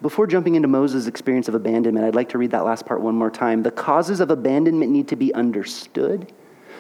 Before 0.02 0.26
jumping 0.26 0.56
into 0.56 0.70
Moses' 0.70 1.06
experience 1.06 1.50
of 1.50 1.54
abandonment, 1.54 2.06
I'd 2.06 2.16
like 2.16 2.30
to 2.30 2.38
read 2.38 2.52
that 2.52 2.64
last 2.64 2.86
part 2.86 3.02
one 3.02 3.16
more 3.16 3.30
time. 3.30 3.62
The 3.62 3.72
causes 3.72 4.22
of 4.22 4.32
abandonment 4.32 4.90
need 4.90 5.10
to 5.10 5.18
be 5.18 5.34
understood 5.34 6.32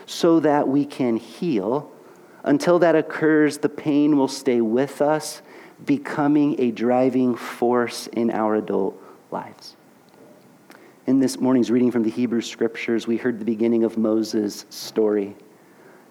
so 0.05 0.39
that 0.39 0.65
we 0.65 0.85
can 0.85 1.17
heal. 1.17 1.91
Until 2.43 2.79
that 2.79 2.95
occurs, 2.95 3.57
the 3.57 3.67
pain 3.67 4.15
will 4.15 4.29
stay 4.29 4.61
with 4.61 5.01
us, 5.01 5.41
becoming 5.83 6.55
a 6.61 6.71
driving 6.71 7.35
force 7.35 8.07
in 8.07 8.31
our 8.31 8.55
adult 8.55 8.97
lives. 9.29 9.75
In 11.05 11.19
this 11.19 11.37
morning's 11.37 11.69
reading 11.69 11.91
from 11.91 12.03
the 12.03 12.09
Hebrew 12.09 12.39
Scriptures, 12.39 13.07
we 13.07 13.17
heard 13.17 13.37
the 13.37 13.43
beginning 13.43 13.83
of 13.83 13.97
Moses' 13.97 14.65
story. 14.69 15.35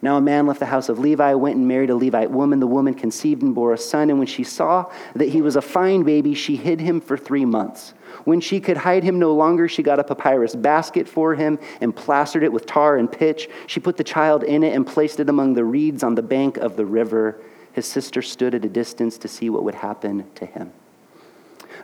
Now, 0.03 0.19
a 0.19 0.21
man 0.21 0.47
left 0.47 0.61
the 0.61 0.67
house 0.67 0.91
of 0.91 0.99
Levi, 0.99 1.33
went 1.33 1.57
and 1.57 1.67
married 1.67 1.89
a 1.89 1.97
Levite 1.97 2.31
woman. 2.31 2.61
The 2.61 2.67
woman 2.67 2.93
conceived 2.93 3.41
and 3.41 3.55
bore 3.55 3.73
a 3.73 3.79
son, 3.79 4.11
and 4.11 4.19
when 4.19 4.27
she 4.27 4.45
saw 4.45 4.93
that 5.15 5.31
he 5.31 5.41
was 5.41 5.57
a 5.57 5.63
fine 5.63 6.03
baby, 6.03 6.35
she 6.35 6.57
hid 6.57 6.79
him 6.79 7.01
for 7.01 7.17
three 7.17 7.47
months. 7.47 7.95
When 8.25 8.39
she 8.43 8.61
could 8.61 8.77
hide 8.77 9.03
him 9.03 9.19
no 9.19 9.33
longer, 9.33 9.67
she 9.67 9.83
got 9.83 9.99
a 9.99 10.05
papyrus 10.05 10.55
basket 10.55 11.09
for 11.09 11.37
him 11.37 11.59
and 11.81 11.97
plastered 11.97 12.43
it 12.43 12.53
with 12.53 12.67
tar 12.67 12.99
and 12.99 13.11
pitch. 13.11 13.49
She 13.69 13.81
put 13.81 13.97
the 13.97 14.05
child 14.05 14.43
in 14.43 14.63
it 14.63 14.75
and 14.75 14.87
placed 14.87 15.21
it 15.21 15.31
among 15.31 15.55
the 15.55 15.65
reeds 15.65 16.03
on 16.03 16.17
the 16.17 16.23
bank 16.23 16.59
of 16.59 16.77
the 16.77 16.85
river. 16.85 17.41
His 17.73 17.87
sister 17.87 18.21
stood 18.21 18.55
at 18.55 18.67
a 18.67 18.69
distance 18.69 19.17
to 19.19 19.29
see 19.29 19.49
what 19.49 19.65
would 19.65 19.77
happen 19.77 20.31
to 20.35 20.45
him. 20.45 20.71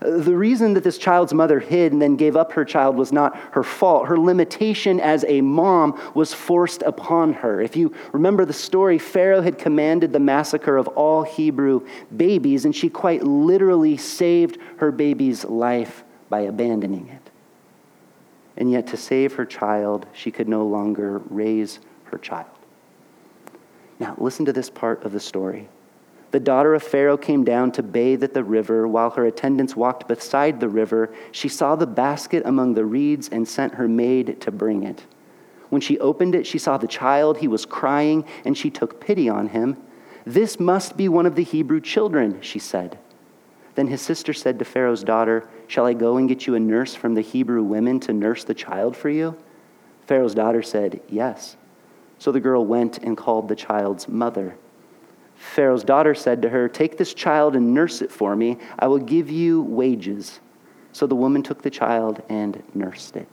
The 0.00 0.36
reason 0.36 0.74
that 0.74 0.84
this 0.84 0.98
child's 0.98 1.34
mother 1.34 1.58
hid 1.58 1.92
and 1.92 2.00
then 2.00 2.16
gave 2.16 2.36
up 2.36 2.52
her 2.52 2.64
child 2.64 2.96
was 2.96 3.12
not 3.12 3.36
her 3.52 3.64
fault. 3.64 4.06
Her 4.06 4.18
limitation 4.18 5.00
as 5.00 5.24
a 5.26 5.40
mom 5.40 6.00
was 6.14 6.32
forced 6.32 6.82
upon 6.82 7.32
her. 7.32 7.60
If 7.60 7.76
you 7.76 7.92
remember 8.12 8.44
the 8.44 8.52
story, 8.52 8.98
Pharaoh 8.98 9.40
had 9.40 9.58
commanded 9.58 10.12
the 10.12 10.20
massacre 10.20 10.76
of 10.76 10.86
all 10.88 11.24
Hebrew 11.24 11.86
babies, 12.16 12.64
and 12.64 12.74
she 12.74 12.88
quite 12.88 13.24
literally 13.24 13.96
saved 13.96 14.58
her 14.76 14.92
baby's 14.92 15.44
life 15.44 16.04
by 16.28 16.40
abandoning 16.40 17.08
it. 17.08 17.30
And 18.56 18.70
yet, 18.70 18.86
to 18.88 18.96
save 18.96 19.34
her 19.34 19.44
child, 19.44 20.06
she 20.12 20.30
could 20.30 20.48
no 20.48 20.66
longer 20.66 21.18
raise 21.30 21.80
her 22.04 22.18
child. 22.18 22.46
Now, 23.98 24.14
listen 24.18 24.44
to 24.44 24.52
this 24.52 24.70
part 24.70 25.04
of 25.04 25.12
the 25.12 25.20
story. 25.20 25.68
The 26.30 26.40
daughter 26.40 26.74
of 26.74 26.82
Pharaoh 26.82 27.16
came 27.16 27.42
down 27.42 27.72
to 27.72 27.82
bathe 27.82 28.22
at 28.22 28.34
the 28.34 28.44
river. 28.44 28.86
While 28.86 29.10
her 29.10 29.24
attendants 29.24 29.74
walked 29.74 30.08
beside 30.08 30.60
the 30.60 30.68
river, 30.68 31.10
she 31.32 31.48
saw 31.48 31.74
the 31.74 31.86
basket 31.86 32.42
among 32.44 32.74
the 32.74 32.84
reeds 32.84 33.28
and 33.30 33.48
sent 33.48 33.74
her 33.74 33.88
maid 33.88 34.40
to 34.42 34.50
bring 34.50 34.82
it. 34.82 35.04
When 35.70 35.80
she 35.80 35.98
opened 35.98 36.34
it, 36.34 36.46
she 36.46 36.58
saw 36.58 36.76
the 36.76 36.86
child. 36.86 37.38
He 37.38 37.48
was 37.48 37.64
crying, 37.64 38.24
and 38.44 38.56
she 38.56 38.70
took 38.70 39.00
pity 39.00 39.28
on 39.28 39.48
him. 39.48 39.76
This 40.26 40.60
must 40.60 40.96
be 40.96 41.08
one 41.08 41.24
of 41.24 41.34
the 41.34 41.44
Hebrew 41.44 41.80
children, 41.80 42.40
she 42.42 42.58
said. 42.58 42.98
Then 43.74 43.86
his 43.86 44.02
sister 44.02 44.34
said 44.34 44.58
to 44.58 44.64
Pharaoh's 44.64 45.04
daughter, 45.04 45.48
Shall 45.66 45.86
I 45.86 45.94
go 45.94 46.16
and 46.16 46.28
get 46.28 46.46
you 46.46 46.54
a 46.54 46.60
nurse 46.60 46.94
from 46.94 47.14
the 47.14 47.20
Hebrew 47.22 47.62
women 47.62 48.00
to 48.00 48.12
nurse 48.12 48.44
the 48.44 48.54
child 48.54 48.96
for 48.96 49.08
you? 49.08 49.36
Pharaoh's 50.06 50.34
daughter 50.34 50.62
said, 50.62 51.00
Yes. 51.08 51.56
So 52.18 52.32
the 52.32 52.40
girl 52.40 52.66
went 52.66 52.98
and 52.98 53.16
called 53.16 53.48
the 53.48 53.56
child's 53.56 54.08
mother. 54.08 54.56
Pharaoh's 55.38 55.84
daughter 55.84 56.14
said 56.14 56.42
to 56.42 56.48
her, 56.48 56.68
Take 56.68 56.98
this 56.98 57.14
child 57.14 57.54
and 57.54 57.72
nurse 57.72 58.02
it 58.02 58.10
for 58.10 58.34
me. 58.34 58.58
I 58.78 58.88
will 58.88 58.98
give 58.98 59.30
you 59.30 59.62
wages. 59.62 60.40
So 60.92 61.06
the 61.06 61.14
woman 61.14 61.42
took 61.42 61.62
the 61.62 61.70
child 61.70 62.22
and 62.28 62.62
nursed 62.74 63.16
it. 63.16 63.28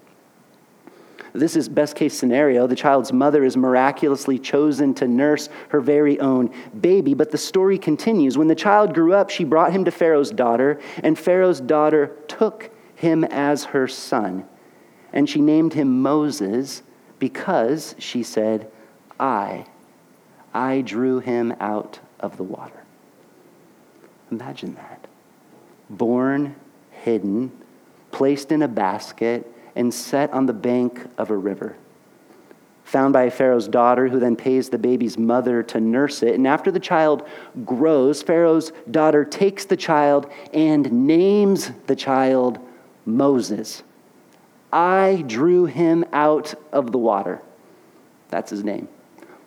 This 1.34 1.56
is 1.58 1.68
best 1.68 1.96
case 1.96 2.18
scenario. 2.18 2.66
The 2.68 2.76
child's 2.76 3.12
mother 3.12 3.44
is 3.44 3.58
miraculously 3.58 4.40
chosen 4.40 4.94
to 4.96 5.08
nurse 5.08 5.50
her 5.70 5.82
very 5.82 6.18
own 6.20 6.54
baby. 6.80 7.14
But 7.14 7.32
the 7.32 7.38
story 7.38 7.78
continues. 7.78 8.38
When 8.38 8.48
the 8.48 8.56
child 8.56 8.94
grew 8.94 9.14
up, 9.14 9.30
she 9.30 9.44
brought 9.44 9.74
him 9.74 9.84
to 9.86 9.92
Pharaoh's 9.92 10.32
daughter, 10.32 10.80
and 11.04 11.18
Pharaoh's 11.20 11.60
daughter 11.60 12.16
took 12.28 12.70
him 12.96 13.24
as 13.26 13.66
her 13.66 13.88
son. 13.88 14.46
And 15.12 15.30
she 15.30 15.42
named 15.42 15.74
him 15.74 16.02
Moses 16.02 16.84
because, 17.20 17.96
she 17.98 18.24
said, 18.24 18.72
I 19.20 19.66
I 20.56 20.80
drew 20.80 21.20
him 21.20 21.54
out 21.60 22.00
of 22.22 22.38
the 22.38 22.44
water. 22.44 22.82
Imagine 24.32 24.74
that. 24.76 25.06
Born, 25.90 26.56
hidden, 26.92 27.52
placed 28.12 28.54
in 28.54 28.62
a 28.62 28.68
basket, 28.70 29.52
and 29.76 29.94
set 29.94 30.32
on 30.32 30.46
the 30.46 30.54
bank 30.54 31.08
of 31.18 31.30
a 31.30 31.36
river. 31.36 31.76
Found 32.86 33.12
by 33.12 33.30
Pharaoh's 33.30 33.68
daughter, 33.68 34.08
who 34.08 34.18
then 34.18 34.38
pays 34.38 34.70
the 34.70 34.78
baby's 34.78 35.18
mother 35.18 35.62
to 35.64 35.82
nurse 35.82 36.24
it. 36.24 36.36
And 36.36 36.48
after 36.48 36.72
the 36.72 36.80
child 36.80 37.28
grows, 37.66 38.24
Pharaoh's 38.24 38.72
daughter 38.90 39.26
takes 39.26 39.66
the 39.66 39.76
child 39.76 40.32
and 40.54 40.90
names 41.06 41.72
the 41.88 41.98
child 41.98 42.60
Moses. 43.06 43.84
I 44.72 45.26
drew 45.28 45.66
him 45.66 46.06
out 46.14 46.54
of 46.72 46.94
the 46.94 46.98
water. 46.98 47.42
That's 48.30 48.52
his 48.52 48.64
name. 48.64 48.88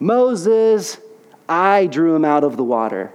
Moses, 0.00 0.98
I 1.48 1.86
drew 1.86 2.14
him 2.14 2.24
out 2.24 2.44
of 2.44 2.56
the 2.56 2.64
water. 2.64 3.12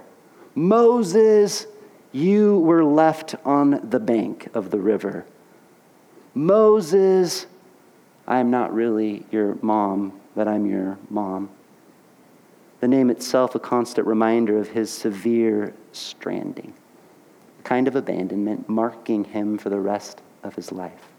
Moses, 0.54 1.66
you 2.12 2.60
were 2.60 2.84
left 2.84 3.34
on 3.44 3.88
the 3.88 4.00
bank 4.00 4.48
of 4.54 4.70
the 4.70 4.78
river. 4.78 5.24
Moses, 6.34 7.46
I 8.26 8.38
am 8.38 8.50
not 8.50 8.74
really 8.74 9.24
your 9.30 9.56
mom, 9.62 10.20
but 10.34 10.48
I'm 10.48 10.66
your 10.66 10.98
mom. 11.08 11.50
The 12.80 12.88
name 12.88 13.08
itself, 13.08 13.54
a 13.54 13.58
constant 13.58 14.06
reminder 14.06 14.58
of 14.58 14.68
his 14.68 14.90
severe 14.90 15.74
stranding, 15.92 16.74
a 17.60 17.62
kind 17.62 17.88
of 17.88 17.96
abandonment, 17.96 18.68
marking 18.68 19.24
him 19.24 19.56
for 19.56 19.70
the 19.70 19.80
rest 19.80 20.20
of 20.42 20.54
his 20.54 20.70
life. 20.70 21.13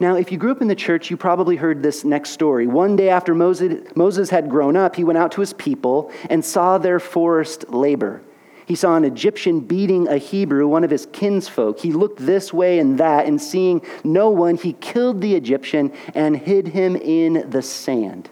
Now, 0.00 0.16
if 0.16 0.32
you 0.32 0.38
grew 0.38 0.50
up 0.50 0.60
in 0.60 0.68
the 0.68 0.74
church, 0.74 1.10
you 1.10 1.16
probably 1.16 1.56
heard 1.56 1.82
this 1.82 2.04
next 2.04 2.30
story. 2.30 2.66
One 2.66 2.96
day 2.96 3.10
after 3.10 3.34
Moses, 3.34 3.84
Moses 3.94 4.30
had 4.30 4.50
grown 4.50 4.76
up, 4.76 4.96
he 4.96 5.04
went 5.04 5.18
out 5.18 5.32
to 5.32 5.40
his 5.40 5.52
people 5.52 6.10
and 6.28 6.44
saw 6.44 6.78
their 6.78 6.98
forced 6.98 7.70
labor. 7.70 8.22
He 8.66 8.74
saw 8.74 8.96
an 8.96 9.04
Egyptian 9.04 9.60
beating 9.60 10.08
a 10.08 10.16
Hebrew, 10.16 10.66
one 10.66 10.84
of 10.84 10.90
his 10.90 11.06
kinsfolk. 11.12 11.78
He 11.80 11.92
looked 11.92 12.18
this 12.18 12.52
way 12.52 12.78
and 12.78 12.98
that, 12.98 13.26
and 13.26 13.40
seeing 13.40 13.82
no 14.02 14.30
one, 14.30 14.56
he 14.56 14.72
killed 14.74 15.20
the 15.20 15.34
Egyptian 15.34 15.92
and 16.14 16.36
hid 16.36 16.68
him 16.68 16.96
in 16.96 17.50
the 17.50 17.62
sand. 17.62 18.30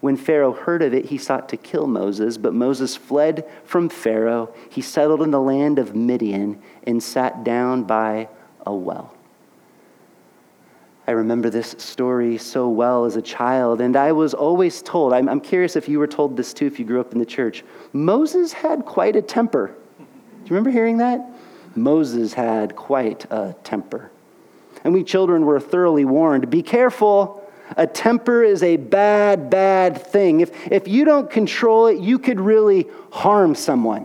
When 0.00 0.16
Pharaoh 0.16 0.52
heard 0.52 0.82
of 0.82 0.94
it, 0.94 1.06
he 1.06 1.18
sought 1.18 1.48
to 1.48 1.56
kill 1.56 1.88
Moses, 1.88 2.38
but 2.38 2.54
Moses 2.54 2.94
fled 2.94 3.48
from 3.64 3.88
Pharaoh. 3.88 4.54
He 4.70 4.80
settled 4.80 5.22
in 5.22 5.32
the 5.32 5.40
land 5.40 5.78
of 5.78 5.96
Midian 5.96 6.62
and 6.84 7.02
sat 7.02 7.42
down 7.42 7.82
by 7.82 8.28
a 8.64 8.72
well. 8.72 9.17
I 11.08 11.12
remember 11.12 11.48
this 11.48 11.74
story 11.78 12.36
so 12.36 12.68
well 12.68 13.06
as 13.06 13.16
a 13.16 13.22
child, 13.22 13.80
and 13.80 13.96
I 13.96 14.12
was 14.12 14.34
always 14.34 14.82
told, 14.82 15.14
I'm, 15.14 15.26
I'm, 15.26 15.40
curious 15.40 15.74
if 15.74 15.88
you 15.88 15.98
were 15.98 16.06
told 16.06 16.36
this 16.36 16.52
too, 16.52 16.66
if 16.66 16.78
you 16.78 16.84
grew 16.84 17.00
up 17.00 17.14
in 17.14 17.18
the 17.18 17.24
church. 17.24 17.64
Moses 17.94 18.52
had 18.52 18.84
quite 18.84 19.16
a 19.16 19.22
temper. 19.22 19.74
Do 19.98 20.04
you 20.04 20.50
remember 20.50 20.68
hearing 20.68 20.98
that? 20.98 21.26
Moses 21.74 22.34
had 22.34 22.76
quite 22.76 23.24
a 23.30 23.56
temper. 23.64 24.10
And 24.84 24.92
we 24.92 25.02
children 25.02 25.46
were 25.46 25.58
thoroughly 25.58 26.04
warned 26.04 26.50
be 26.50 26.62
careful. 26.62 27.42
A 27.78 27.86
temper 27.86 28.42
is 28.42 28.62
a 28.62 28.76
bad, 28.76 29.48
bad 29.48 30.02
thing. 30.02 30.40
If, 30.40 30.70
if 30.70 30.88
you 30.88 31.06
don't 31.06 31.30
control 31.30 31.86
it, 31.86 32.00
you 32.00 32.18
could 32.18 32.38
really 32.38 32.86
harm 33.10 33.54
someone. 33.54 34.04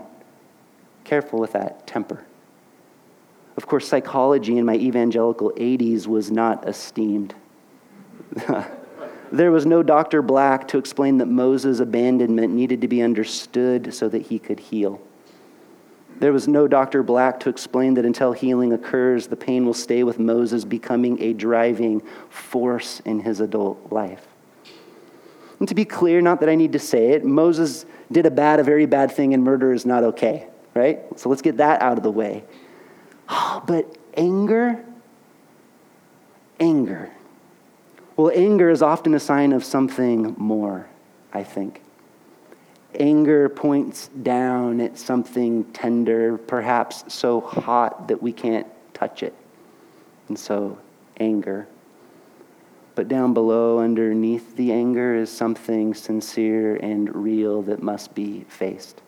Careful 1.03 1.39
with 1.39 1.51
that 1.51 1.85
temper. 1.85 2.23
Of 3.55 3.67
course, 3.67 3.87
psychology 3.87 4.57
in 4.57 4.65
my 4.65 4.75
evangelical 4.75 5.51
80s 5.51 6.07
was 6.07 6.31
not 6.31 6.67
esteemed. 6.67 7.35
there 9.31 9.51
was 9.51 9.65
no 9.65 9.83
Dr. 9.83 10.21
Black 10.21 10.67
to 10.69 10.77
explain 10.77 11.19
that 11.19 11.27
Moses' 11.27 11.79
abandonment 11.79 12.53
needed 12.53 12.81
to 12.81 12.87
be 12.87 13.01
understood 13.01 13.93
so 13.93 14.09
that 14.09 14.23
he 14.23 14.39
could 14.39 14.59
heal. 14.59 14.99
There 16.19 16.33
was 16.33 16.47
no 16.47 16.67
Dr. 16.67 17.03
Black 17.03 17.39
to 17.41 17.49
explain 17.49 17.95
that 17.95 18.05
until 18.05 18.33
healing 18.33 18.73
occurs, 18.73 19.27
the 19.27 19.35
pain 19.35 19.65
will 19.65 19.73
stay 19.73 20.03
with 20.03 20.19
Moses, 20.19 20.63
becoming 20.63 21.21
a 21.21 21.33
driving 21.33 22.01
force 22.29 23.01
in 23.01 23.19
his 23.19 23.39
adult 23.39 23.91
life. 23.91 24.25
And 25.59 25.67
to 25.67 25.75
be 25.75 25.85
clear, 25.85 26.21
not 26.21 26.39
that 26.39 26.49
I 26.49 26.55
need 26.55 26.73
to 26.73 26.79
say 26.79 27.11
it, 27.11 27.25
Moses 27.25 27.85
did 28.11 28.25
a 28.25 28.31
bad, 28.31 28.59
a 28.59 28.63
very 28.63 28.85
bad 28.85 29.11
thing, 29.11 29.33
and 29.33 29.43
murder 29.43 29.73
is 29.73 29.85
not 29.85 30.03
okay, 30.03 30.47
right? 30.75 31.01
So 31.17 31.29
let's 31.29 31.41
get 31.41 31.57
that 31.57 31.81
out 31.81 31.97
of 31.97 32.03
the 32.03 32.11
way. 32.11 32.43
but 33.65 33.97
anger, 34.15 34.83
anger. 36.59 37.11
Well, 38.15 38.31
anger 38.33 38.69
is 38.69 38.81
often 38.81 39.13
a 39.15 39.19
sign 39.19 39.53
of 39.53 39.63
something 39.63 40.35
more, 40.37 40.87
I 41.31 41.43
think. 41.43 41.81
Anger 42.99 43.49
points 43.49 44.09
down 44.21 44.79
at 44.79 44.99
something 44.99 45.63
tender, 45.73 46.37
perhaps 46.37 47.11
so 47.11 47.41
hot 47.41 48.07
that 48.09 48.21
we 48.21 48.31
can't 48.31 48.67
touch 48.93 49.23
it. 49.23 49.33
And 50.27 50.37
so, 50.37 50.77
anger. 51.19 51.67
But 52.95 53.07
down 53.07 53.33
below, 53.33 53.79
underneath 53.79 54.55
the 54.55 54.71
anger, 54.71 55.15
is 55.15 55.31
something 55.31 55.95
sincere 55.95 56.75
and 56.75 57.13
real 57.15 57.63
that 57.63 57.81
must 57.81 58.13
be 58.13 58.45
faced. 58.47 59.01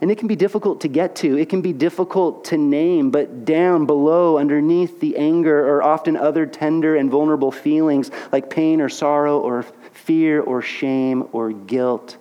And 0.00 0.10
it 0.10 0.18
can 0.18 0.28
be 0.28 0.36
difficult 0.36 0.80
to 0.82 0.88
get 0.88 1.16
to, 1.16 1.36
it 1.36 1.48
can 1.48 1.62
be 1.62 1.72
difficult 1.72 2.44
to 2.46 2.56
name, 2.56 3.10
but 3.10 3.44
down 3.44 3.86
below, 3.86 4.38
underneath 4.38 5.00
the 5.00 5.16
anger, 5.16 5.76
are 5.76 5.82
often 5.82 6.16
other 6.16 6.46
tender 6.46 6.96
and 6.96 7.10
vulnerable 7.10 7.50
feelings 7.50 8.10
like 8.30 8.50
pain 8.50 8.80
or 8.80 8.88
sorrow 8.88 9.40
or 9.40 9.64
fear 9.92 10.40
or 10.40 10.62
shame 10.62 11.28
or 11.32 11.52
guilt, 11.52 12.18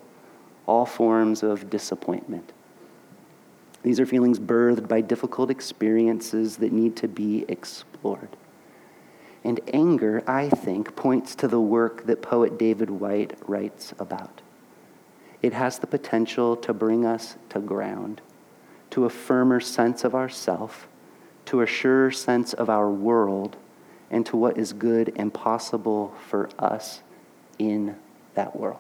all 0.66 0.86
forms 0.86 1.44
of 1.44 1.70
disappointment. 1.70 2.52
These 3.84 4.00
are 4.00 4.06
feelings 4.06 4.40
birthed 4.40 4.88
by 4.88 5.02
difficult 5.02 5.50
experiences 5.50 6.58
that 6.58 6.72
need 6.72 6.96
to 6.98 7.08
be 7.08 7.46
explored. 7.48 8.36
And 9.44 9.60
anger, 9.74 10.22
I 10.28 10.50
think, 10.50 10.96
points 10.96 11.36
to 11.36 11.48
the 11.48 11.62
work 11.62 12.06
that 12.08 12.22
poet 12.22 12.58
David 12.58 12.90
Whyte 12.90 13.38
writes 13.48 13.94
about 14.00 14.42
it 15.42 15.54
has 15.54 15.80
the 15.80 15.88
potential 15.88 16.56
to 16.58 16.74
bring 16.74 17.06
us 17.06 17.36
to 17.50 17.60
ground, 17.60 18.22
to 18.92 19.06
a 19.06 19.10
firmer 19.10 19.60
sense 19.60 20.04
of 20.04 20.14
ourself, 20.14 20.88
to 21.46 21.62
a 21.62 21.66
surer 21.66 22.12
sense 22.12 22.54
of 22.54 22.70
our 22.70 22.90
world, 22.90 23.56
and 24.12 24.26
to 24.26 24.36
what 24.36 24.58
is 24.58 24.74
good 24.74 25.14
and 25.16 25.34
possible 25.34 26.14
for 26.28 26.50
us 26.60 27.02
in 27.58 27.96
that 28.36 28.56
world. 28.56 28.80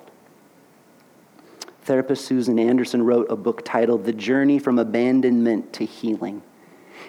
Therapist 1.83 2.25
Susan 2.25 2.59
Anderson 2.59 3.03
wrote 3.03 3.31
a 3.31 3.35
book 3.35 3.63
titled 3.63 4.05
The 4.05 4.13
Journey 4.13 4.59
from 4.59 4.77
Abandonment 4.77 5.73
to 5.73 5.85
Healing. 5.85 6.41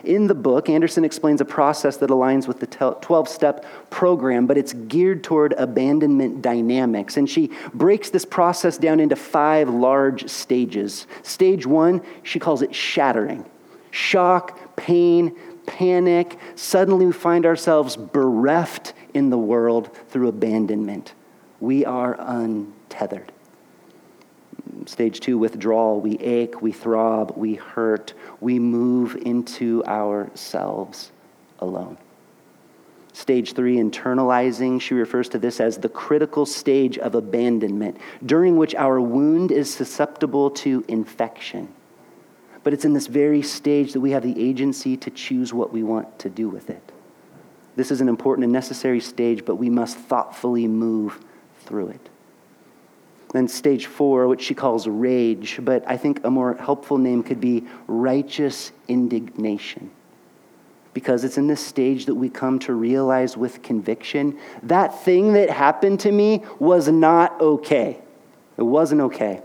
In 0.05 0.27
the 0.27 0.35
book, 0.35 0.69
Anderson 0.69 1.05
explains 1.05 1.41
a 1.41 1.45
process 1.45 1.97
that 1.99 2.11
aligns 2.11 2.49
with 2.49 2.61
the 2.61 2.67
12 2.67 3.29
step 3.29 3.65
program, 3.91 4.47
but 4.47 4.57
it's 4.57 4.73
geared 4.73 5.23
toward 5.23 5.53
abandonment 5.55 6.43
dynamics. 6.43 7.17
And 7.17 7.29
she 7.29 7.51
breaks 7.75 8.11
this 8.11 8.25
process 8.25 8.79
down 8.79 9.01
into 9.01 9.17
five 9.17 9.69
large 9.69 10.29
stages. 10.29 11.07
Stage 11.23 11.67
one, 11.67 12.03
she 12.23 12.39
calls 12.39 12.63
it 12.63 12.75
shattering 12.75 13.45
shock, 13.93 14.77
pain, 14.77 15.37
panic. 15.67 16.39
Suddenly, 16.55 17.07
we 17.07 17.13
find 17.13 17.45
ourselves 17.45 17.97
bereft 17.97 18.93
in 19.15 19.31
the 19.31 19.39
world 19.39 19.91
through 20.09 20.29
abandonment. 20.29 21.13
We 21.61 21.85
are 21.85 22.17
untethered. 22.19 23.33
Stage 24.87 25.21
two, 25.21 25.39
withdrawal. 25.39 26.01
We 26.01 26.19
ache, 26.19 26.63
we 26.63 26.73
throb, 26.73 27.35
we 27.37 27.55
hurt, 27.55 28.15
we 28.41 28.59
move 28.59 29.17
into 29.17 29.85
ourselves 29.85 31.13
alone. 31.59 31.99
Stage 33.13 33.55
three, 33.55 33.77
internalizing. 33.77 34.81
She 34.81 34.95
refers 34.95 35.29
to 35.31 35.39
this 35.39 35.61
as 35.61 35.79
the 35.79 35.89
critical 35.89 36.47
stage 36.47 36.97
of 36.99 37.15
abandonment, 37.15 37.99
during 38.25 38.57
which 38.57 38.75
our 38.75 39.01
wound 39.01 39.51
is 39.51 39.73
susceptible 39.73 40.51
to 40.51 40.85
infection. 40.89 41.69
But 42.63 42.73
it's 42.73 42.85
in 42.85 42.93
this 42.93 43.07
very 43.07 43.43
stage 43.43 43.95
that 43.95 44.01
we 44.01 44.13
have 44.13 44.23
the 44.23 44.41
agency 44.41 44.97
to 44.99 45.11
choose 45.11 45.53
what 45.53 45.73
we 45.73 45.83
want 45.83 46.19
to 46.21 46.31
do 46.31 46.49
with 46.49 46.71
it. 46.71 46.93
This 47.75 47.91
is 47.91 48.01
an 48.01 48.09
important 48.09 48.45
and 48.45 48.53
necessary 48.53 49.01
stage, 49.01 49.45
but 49.45 49.57
we 49.57 49.71
must 49.71 49.97
thoughtfully 49.97 50.67
move 50.67 51.21
through 51.61 51.89
it. 51.89 52.09
Then 53.33 53.47
stage 53.47 53.87
four, 53.87 54.27
which 54.27 54.43
she 54.43 54.55
calls 54.55 54.89
rage, 54.89 55.61
but 55.63 55.85
I 55.87 55.97
think 55.97 56.25
a 56.25 56.31
more 56.31 56.55
helpful 56.55 56.99
name 56.99 57.23
could 57.23 57.41
be 57.41 57.65
righteous 57.87 58.73
indignation. 58.89 59.91
Because 60.95 61.23
it's 61.23 61.39
in 61.39 61.47
this 61.47 61.65
stage 61.65 62.07
that 62.07 62.15
we 62.17 62.29
come 62.29 62.59
to 62.61 62.75
realize 62.75 63.37
with 63.37 63.63
conviction 63.63 64.37
that 64.65 65.05
thing 65.05 65.35
that 65.35 65.49
happened 65.49 66.01
to 66.01 66.11
me 66.11 66.43
was 66.59 66.89
not 66.89 67.41
okay. 67.41 68.01
It 68.57 68.65
wasn't 68.65 69.03
okay. 69.03 69.43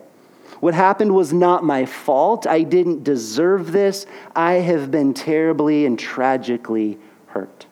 What 0.59 0.73
happened 0.73 1.13
was 1.13 1.31
not 1.31 1.63
my 1.63 1.85
fault. 1.85 2.47
I 2.47 2.63
didn't 2.63 3.03
deserve 3.03 3.71
this. 3.71 4.07
I 4.35 4.53
have 4.53 4.89
been 4.89 5.13
terribly 5.13 5.85
and 5.85 5.99
tragically 5.99 6.97
hurt. 7.27 7.67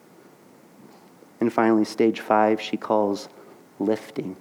And 1.40 1.52
finally, 1.52 1.84
stage 1.84 2.20
five, 2.20 2.60
she 2.60 2.76
calls 2.76 3.28
lifting 3.80 4.36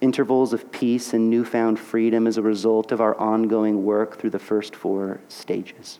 intervals 0.00 0.52
of 0.52 0.70
peace 0.70 1.12
and 1.14 1.30
newfound 1.30 1.78
freedom 1.78 2.26
as 2.26 2.36
a 2.36 2.42
result 2.42 2.92
of 2.92 3.00
our 3.00 3.16
ongoing 3.18 3.84
work 3.84 4.18
through 4.18 4.30
the 4.30 4.38
first 4.38 4.76
four 4.76 5.20
stages. 5.28 5.98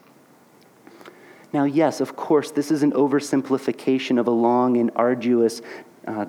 Now, 1.52 1.64
yes, 1.64 2.00
of 2.00 2.16
course, 2.16 2.50
this 2.50 2.70
is 2.70 2.82
an 2.82 2.92
oversimplification 2.92 4.18
of 4.18 4.26
a 4.26 4.32
long 4.32 4.76
and 4.76 4.90
arduous 4.96 5.62
uh, 6.06 6.26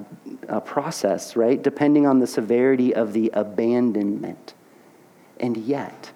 uh, 0.48 0.60
process, 0.62 1.36
right? 1.36 1.62
Depending 1.62 2.08
on 2.08 2.20
the 2.20 2.28
severity 2.28 2.94
of 2.94 3.14
the 3.14 3.30
abandonment. 3.34 4.54
And 5.40 5.58
yet, 5.58 6.12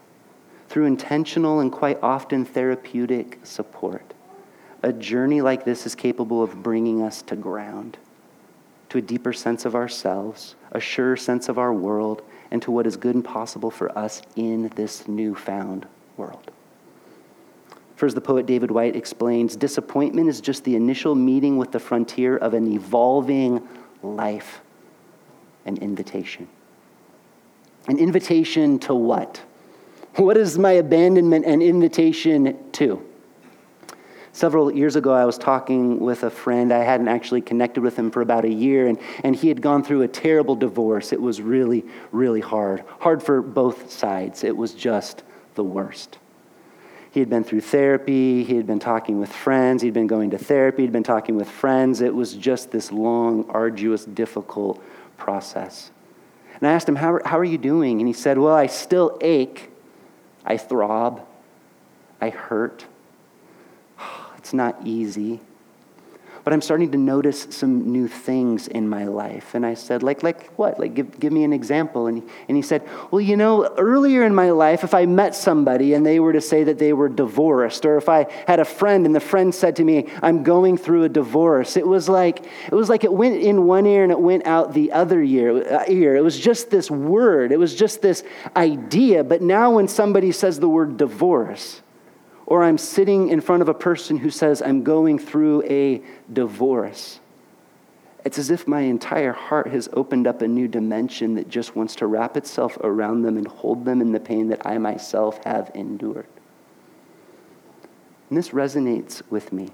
through 0.70 0.86
intentional 0.86 1.60
and 1.60 1.72
quite 1.72 2.00
often 2.02 2.46
therapeutic 2.46 3.40
support, 3.44 4.14
a 4.84 4.94
journey 4.94 5.42
like 5.42 5.66
this 5.66 5.86
is 5.86 5.94
capable 5.94 6.42
of 6.42 6.64
bringing 6.64 7.02
us 7.02 7.22
to 7.24 7.36
ground 7.36 7.98
to 8.92 8.98
a 8.98 9.02
deeper 9.02 9.32
sense 9.32 9.64
of 9.64 9.74
ourselves, 9.74 10.56
a 10.74 10.80
surer 10.82 11.16
sense 11.16 11.48
of 11.48 11.58
our 11.58 11.74
world, 11.74 12.22
and 12.52 12.62
to 12.62 12.72
what 12.72 12.86
is 12.86 12.98
good 12.98 13.16
and 13.16 13.24
possible 13.24 13.72
for 13.72 13.98
us 13.98 14.22
in 14.36 14.68
this 14.76 15.08
newfound 15.08 15.88
world. 16.18 16.52
First, 17.96 18.16
the 18.16 18.22
poet 18.22 18.46
David 18.46 18.70
Whyte 18.70 18.98
explains 18.98 19.56
disappointment 19.56 20.28
is 20.28 20.42
just 20.42 20.66
the 20.66 20.76
initial 20.76 21.16
meeting 21.16 21.56
with 21.56 21.72
the 21.72 21.80
frontier 21.80 22.36
of 22.36 22.54
an 22.54 22.70
evolving 22.70 23.66
life, 24.04 24.60
an 25.66 25.78
invitation. 25.78 26.50
An 27.88 27.98
invitation 27.98 28.78
to 28.80 28.94
what? 28.94 29.42
What 30.18 30.36
is 30.36 30.60
my 30.60 30.74
abandonment 30.74 31.46
an 31.46 31.62
invitation 31.62 32.58
to? 32.74 33.02
Several 34.34 34.72
years 34.72 34.96
ago, 34.96 35.14
I 35.14 35.26
was 35.26 35.38
talking 35.38 36.00
with 36.00 36.24
a 36.24 36.30
friend. 36.30 36.72
I 36.72 36.84
hadn't 36.84 37.10
actually 37.10 37.42
connected 37.42 37.82
with 37.82 37.98
him 37.98 38.12
for 38.12 38.22
about 38.22 38.46
a 38.46 38.50
year, 38.50 38.88
and, 38.88 38.98
and 39.24 39.36
he 39.36 39.50
had 39.50 39.62
gone 39.62 39.84
through 39.84 40.04
a 40.04 40.08
terrible 40.08 40.56
divorce. 40.56 41.12
It 41.12 41.22
was 41.22 41.42
really, 41.42 41.84
really 42.12 42.40
hard. 42.40 42.84
Hard 43.00 43.22
for 43.22 43.42
both 43.42 43.92
sides. 43.92 44.44
It 44.44 44.56
was 44.56 44.74
just 44.74 45.24
the 45.56 45.64
worst. 45.64 46.18
He 47.12 47.20
had 47.20 47.30
been 47.30 47.44
through 47.44 47.62
therapy, 47.62 48.46
he 48.46 48.56
had 48.56 48.66
been 48.66 48.80
talking 48.80 49.20
with 49.20 49.32
friends, 49.34 49.84
he'd 49.84 49.94
been 49.94 50.08
going 50.08 50.30
to 50.30 50.38
therapy, 50.38 50.84
he'd 50.84 50.94
been 50.94 51.04
talking 51.04 51.36
with 51.36 51.50
friends. 51.50 52.00
It 52.00 52.16
was 52.16 52.34
just 52.34 52.72
this 52.72 52.90
long, 52.90 53.50
arduous, 53.50 54.06
difficult 54.06 54.82
process. 55.18 55.92
And 56.56 56.70
I 56.70 56.72
asked 56.72 56.88
him, 56.88 56.96
How, 56.96 57.20
how 57.26 57.38
are 57.38 57.44
you 57.44 57.58
doing? 57.58 58.00
And 58.00 58.08
he 58.08 58.14
said, 58.14 58.38
Well, 58.38 58.56
I 58.56 58.68
still 58.68 59.18
ache, 59.20 59.70
I 60.46 60.56
throb, 60.56 61.28
I 62.22 62.30
hurt. 62.30 62.86
It's 64.42 64.54
not 64.54 64.76
easy. 64.84 65.40
but 66.44 66.54
I'm 66.54 66.62
starting 66.62 66.92
to 66.92 66.98
notice 66.98 67.48
some 67.52 67.92
new 67.92 68.08
things 68.08 68.68
in 68.68 68.90
my 68.90 69.06
life. 69.06 69.54
And 69.54 69.66
I 69.66 69.76
said, 69.76 70.02
like, 70.02 70.24
like 70.24 70.52
what? 70.54 70.80
Like, 70.80 70.96
give, 70.96 71.20
give 71.20 71.32
me 71.32 71.44
an 71.44 71.54
example. 71.54 72.08
And 72.08 72.18
he, 72.18 72.24
and 72.48 72.56
he 72.56 72.64
said, 72.64 72.88
well, 73.12 73.22
you 73.22 73.38
know, 73.38 73.68
earlier 73.78 74.24
in 74.24 74.34
my 74.34 74.50
life, 74.50 74.84
if 74.84 74.94
I 74.94 75.06
met 75.06 75.36
somebody 75.36 75.94
and 75.94 76.06
they 76.06 76.20
were 76.20 76.34
to 76.34 76.42
say 76.42 76.64
that 76.64 76.80
they 76.80 76.94
were 76.94 77.10
divorced, 77.10 77.86
or 77.86 77.98
if 77.98 78.10
I 78.10 78.26
had 78.48 78.60
a 78.60 78.66
friend 78.66 79.06
and 79.06 79.14
the 79.14 79.20
friend 79.20 79.54
said 79.54 79.76
to 79.78 79.84
me, 79.84 80.08
I'm 80.22 80.44
going 80.44 80.78
through 80.78 81.04
a 81.04 81.10
divorce, 81.10 81.78
it 81.78 81.86
was 81.86 82.10
like, 82.10 82.46
it 82.66 82.74
was 82.74 82.90
like 82.90 83.04
it 83.04 83.14
went 83.14 83.42
in 83.42 83.66
one 83.66 83.86
ear 83.86 84.04
and 84.04 84.12
it 84.12 84.20
went 84.20 84.48
out 84.48 84.74
the 84.74 84.92
other 84.92 85.22
ear. 85.22 85.62
Uh, 85.72 85.84
ear. 85.88 86.16
It 86.16 86.24
was 86.24 86.40
just 86.40 86.72
this 86.72 86.90
word. 86.90 87.52
It 87.52 87.60
was 87.60 87.76
just 87.76 88.02
this 88.02 88.24
idea. 88.56 89.24
But 89.24 89.42
now 89.42 89.72
when 89.72 89.88
somebody 89.88 90.32
says 90.32 90.60
the 90.60 90.70
word 90.70 90.98
divorce, 90.98 91.82
or 92.52 92.66
I'm 92.66 92.78
sitting 92.78 93.30
in 93.30 93.40
front 93.40 93.62
of 93.62 93.70
a 93.70 93.74
person 93.74 94.18
who 94.18 94.30
says, 94.30 94.62
I'm 94.62 94.84
going 94.84 95.18
through 95.20 95.64
a 95.64 96.02
divorce. 96.34 97.22
It's 98.26 98.38
as 98.38 98.52
if 98.52 98.68
my 98.68 98.82
entire 98.82 99.32
heart 99.32 99.68
has 99.68 99.88
opened 99.94 100.28
up 100.28 100.42
a 100.42 100.50
new 100.50 100.68
dimension 100.68 101.36
that 101.36 101.48
just 101.48 101.78
wants 101.78 101.96
to 101.96 102.08
wrap 102.08 102.36
itself 102.36 102.76
around 102.82 103.22
them 103.22 103.38
and 103.38 103.48
hold 103.48 103.86
them 103.86 104.02
in 104.02 104.12
the 104.12 104.20
pain 104.20 104.50
that 104.50 104.68
I 104.68 104.80
myself 104.80 105.42
have 105.46 105.72
endured. 105.74 106.28
And 108.28 108.38
this 108.38 108.50
resonates 108.50 109.22
with 109.30 109.54
me. 109.54 109.70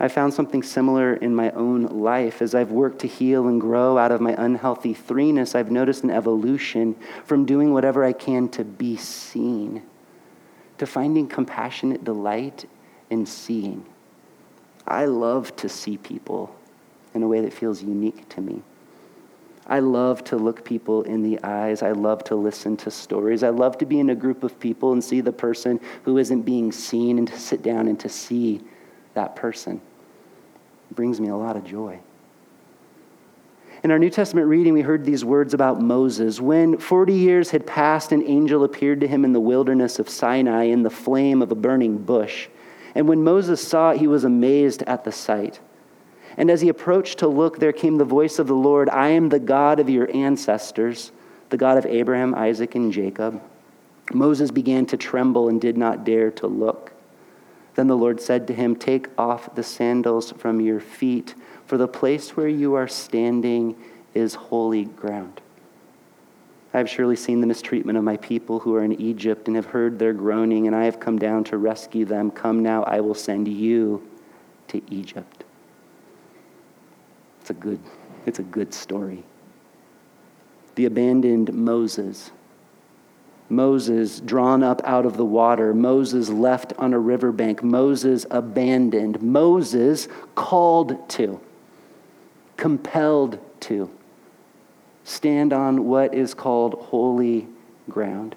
I 0.00 0.08
found 0.08 0.32
something 0.32 0.62
similar 0.62 1.12
in 1.12 1.34
my 1.34 1.50
own 1.50 1.82
life. 1.82 2.40
As 2.40 2.54
I've 2.54 2.70
worked 2.70 3.00
to 3.00 3.06
heal 3.06 3.46
and 3.46 3.60
grow 3.60 3.98
out 3.98 4.10
of 4.10 4.22
my 4.22 4.34
unhealthy 4.42 4.94
threeness, 4.94 5.54
I've 5.54 5.70
noticed 5.70 6.02
an 6.02 6.08
evolution 6.08 6.96
from 7.26 7.44
doing 7.44 7.74
whatever 7.74 8.04
I 8.04 8.14
can 8.14 8.48
to 8.52 8.64
be 8.64 8.96
seen 8.96 9.82
to 10.82 10.86
finding 10.86 11.28
compassionate 11.28 12.02
delight 12.02 12.68
in 13.08 13.24
seeing. 13.24 13.86
I 14.84 15.04
love 15.04 15.54
to 15.54 15.68
see 15.68 15.96
people 15.96 16.52
in 17.14 17.22
a 17.22 17.28
way 17.28 17.40
that 17.42 17.52
feels 17.52 17.84
unique 17.84 18.28
to 18.30 18.40
me. 18.40 18.62
I 19.68 19.78
love 19.78 20.24
to 20.24 20.36
look 20.36 20.64
people 20.64 21.02
in 21.02 21.22
the 21.22 21.40
eyes. 21.44 21.84
I 21.84 21.92
love 21.92 22.24
to 22.24 22.34
listen 22.34 22.76
to 22.78 22.90
stories. 22.90 23.44
I 23.44 23.50
love 23.50 23.78
to 23.78 23.86
be 23.86 24.00
in 24.00 24.10
a 24.10 24.16
group 24.16 24.42
of 24.42 24.58
people 24.58 24.92
and 24.92 25.04
see 25.04 25.20
the 25.20 25.30
person 25.30 25.78
who 26.02 26.18
isn't 26.18 26.42
being 26.42 26.72
seen 26.72 27.16
and 27.16 27.28
to 27.28 27.38
sit 27.38 27.62
down 27.62 27.86
and 27.86 28.00
to 28.00 28.08
see 28.08 28.60
that 29.14 29.36
person. 29.36 29.80
It 30.90 30.96
brings 30.96 31.20
me 31.20 31.28
a 31.28 31.36
lot 31.36 31.56
of 31.56 31.64
joy. 31.64 32.00
In 33.82 33.90
our 33.90 33.98
New 33.98 34.10
Testament 34.10 34.46
reading, 34.46 34.74
we 34.74 34.82
heard 34.82 35.04
these 35.04 35.24
words 35.24 35.54
about 35.54 35.80
Moses. 35.80 36.40
When 36.40 36.78
40 36.78 37.14
years 37.14 37.50
had 37.50 37.66
passed, 37.66 38.12
an 38.12 38.22
angel 38.24 38.62
appeared 38.62 39.00
to 39.00 39.08
him 39.08 39.24
in 39.24 39.32
the 39.32 39.40
wilderness 39.40 39.98
of 39.98 40.08
Sinai 40.08 40.64
in 40.64 40.84
the 40.84 40.90
flame 40.90 41.42
of 41.42 41.50
a 41.50 41.56
burning 41.56 41.98
bush. 41.98 42.46
And 42.94 43.08
when 43.08 43.24
Moses 43.24 43.66
saw 43.66 43.90
it, 43.90 43.98
he 43.98 44.06
was 44.06 44.22
amazed 44.22 44.84
at 44.84 45.02
the 45.02 45.10
sight. 45.10 45.58
And 46.36 46.48
as 46.48 46.60
he 46.60 46.68
approached 46.68 47.18
to 47.18 47.26
look, 47.26 47.58
there 47.58 47.72
came 47.72 47.96
the 47.96 48.04
voice 48.04 48.38
of 48.38 48.46
the 48.46 48.54
Lord 48.54 48.88
I 48.88 49.08
am 49.08 49.30
the 49.30 49.40
God 49.40 49.80
of 49.80 49.90
your 49.90 50.08
ancestors, 50.14 51.10
the 51.50 51.56
God 51.56 51.76
of 51.76 51.84
Abraham, 51.86 52.36
Isaac, 52.36 52.76
and 52.76 52.92
Jacob. 52.92 53.42
Moses 54.12 54.52
began 54.52 54.86
to 54.86 54.96
tremble 54.96 55.48
and 55.48 55.60
did 55.60 55.76
not 55.76 56.04
dare 56.04 56.30
to 56.30 56.46
look. 56.46 56.92
Then 57.74 57.88
the 57.88 57.96
Lord 57.96 58.20
said 58.20 58.46
to 58.46 58.54
him, 58.54 58.76
Take 58.76 59.08
off 59.18 59.56
the 59.56 59.62
sandals 59.64 60.30
from 60.32 60.60
your 60.60 60.78
feet 60.78 61.34
for 61.66 61.76
the 61.76 61.88
place 61.88 62.36
where 62.36 62.48
you 62.48 62.74
are 62.74 62.88
standing 62.88 63.76
is 64.14 64.34
holy 64.34 64.84
ground. 64.84 65.40
I 66.74 66.78
have 66.78 66.88
surely 66.88 67.16
seen 67.16 67.40
the 67.40 67.46
mistreatment 67.46 67.98
of 67.98 68.04
my 68.04 68.16
people 68.16 68.60
who 68.60 68.74
are 68.74 68.82
in 68.82 68.98
Egypt 69.00 69.46
and 69.46 69.56
have 69.56 69.66
heard 69.66 69.98
their 69.98 70.14
groaning, 70.14 70.66
and 70.66 70.74
I 70.74 70.84
have 70.84 71.00
come 71.00 71.18
down 71.18 71.44
to 71.44 71.58
rescue 71.58 72.06
them. 72.06 72.30
Come 72.30 72.62
now, 72.62 72.82
I 72.84 73.00
will 73.00 73.14
send 73.14 73.46
you 73.46 74.08
to 74.68 74.80
Egypt. 74.90 75.44
It's 77.40 77.50
a 77.50 77.54
good, 77.54 77.80
it's 78.24 78.38
a 78.38 78.44
good 78.44 78.72
story. 78.72 79.22
The 80.76 80.86
abandoned 80.86 81.52
Moses. 81.52 82.30
Moses 83.50 84.20
drawn 84.20 84.62
up 84.62 84.80
out 84.84 85.04
of 85.04 85.18
the 85.18 85.26
water. 85.26 85.74
Moses 85.74 86.30
left 86.30 86.72
on 86.78 86.94
a 86.94 86.98
riverbank. 86.98 87.62
Moses 87.62 88.24
abandoned. 88.30 89.20
Moses 89.20 90.08
called 90.34 91.06
to 91.10 91.38
compelled 92.62 93.40
to 93.58 93.90
stand 95.02 95.52
on 95.52 95.84
what 95.84 96.14
is 96.14 96.32
called 96.32 96.74
holy 96.74 97.48
ground. 97.90 98.36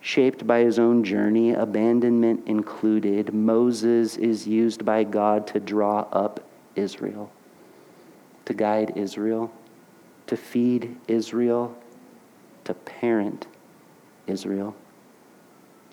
Shaped 0.00 0.44
by 0.44 0.58
his 0.58 0.76
own 0.76 1.04
journey, 1.04 1.52
abandonment 1.52 2.42
included, 2.48 3.32
Moses 3.32 4.16
is 4.16 4.48
used 4.48 4.84
by 4.84 5.04
God 5.04 5.46
to 5.46 5.60
draw 5.60 6.00
up 6.10 6.40
Israel, 6.74 7.30
to 8.44 8.52
guide 8.52 8.94
Israel, 8.96 9.52
to 10.26 10.36
feed 10.36 10.96
Israel, 11.06 11.76
to 12.64 12.74
parent 12.74 13.46
Israel 14.26 14.74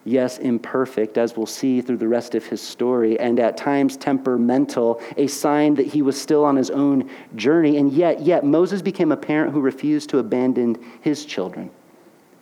yes, 0.05 0.37
imperfect, 0.37 1.17
as 1.17 1.37
we'll 1.37 1.45
see 1.45 1.81
through 1.81 1.97
the 1.97 2.07
rest 2.07 2.35
of 2.35 2.45
his 2.45 2.61
story, 2.61 3.19
and 3.19 3.39
at 3.39 3.57
times 3.57 3.95
temperamental, 3.97 5.01
a 5.17 5.27
sign 5.27 5.75
that 5.75 5.87
he 5.87 6.01
was 6.01 6.19
still 6.19 6.43
on 6.43 6.55
his 6.55 6.69
own 6.69 7.09
journey. 7.35 7.77
And 7.77 7.91
yet, 7.91 8.21
yet, 8.21 8.43
Moses 8.43 8.81
became 8.81 9.11
a 9.11 9.17
parent 9.17 9.53
who 9.53 9.61
refused 9.61 10.09
to 10.09 10.19
abandon 10.19 10.77
his 11.01 11.25
children, 11.25 11.69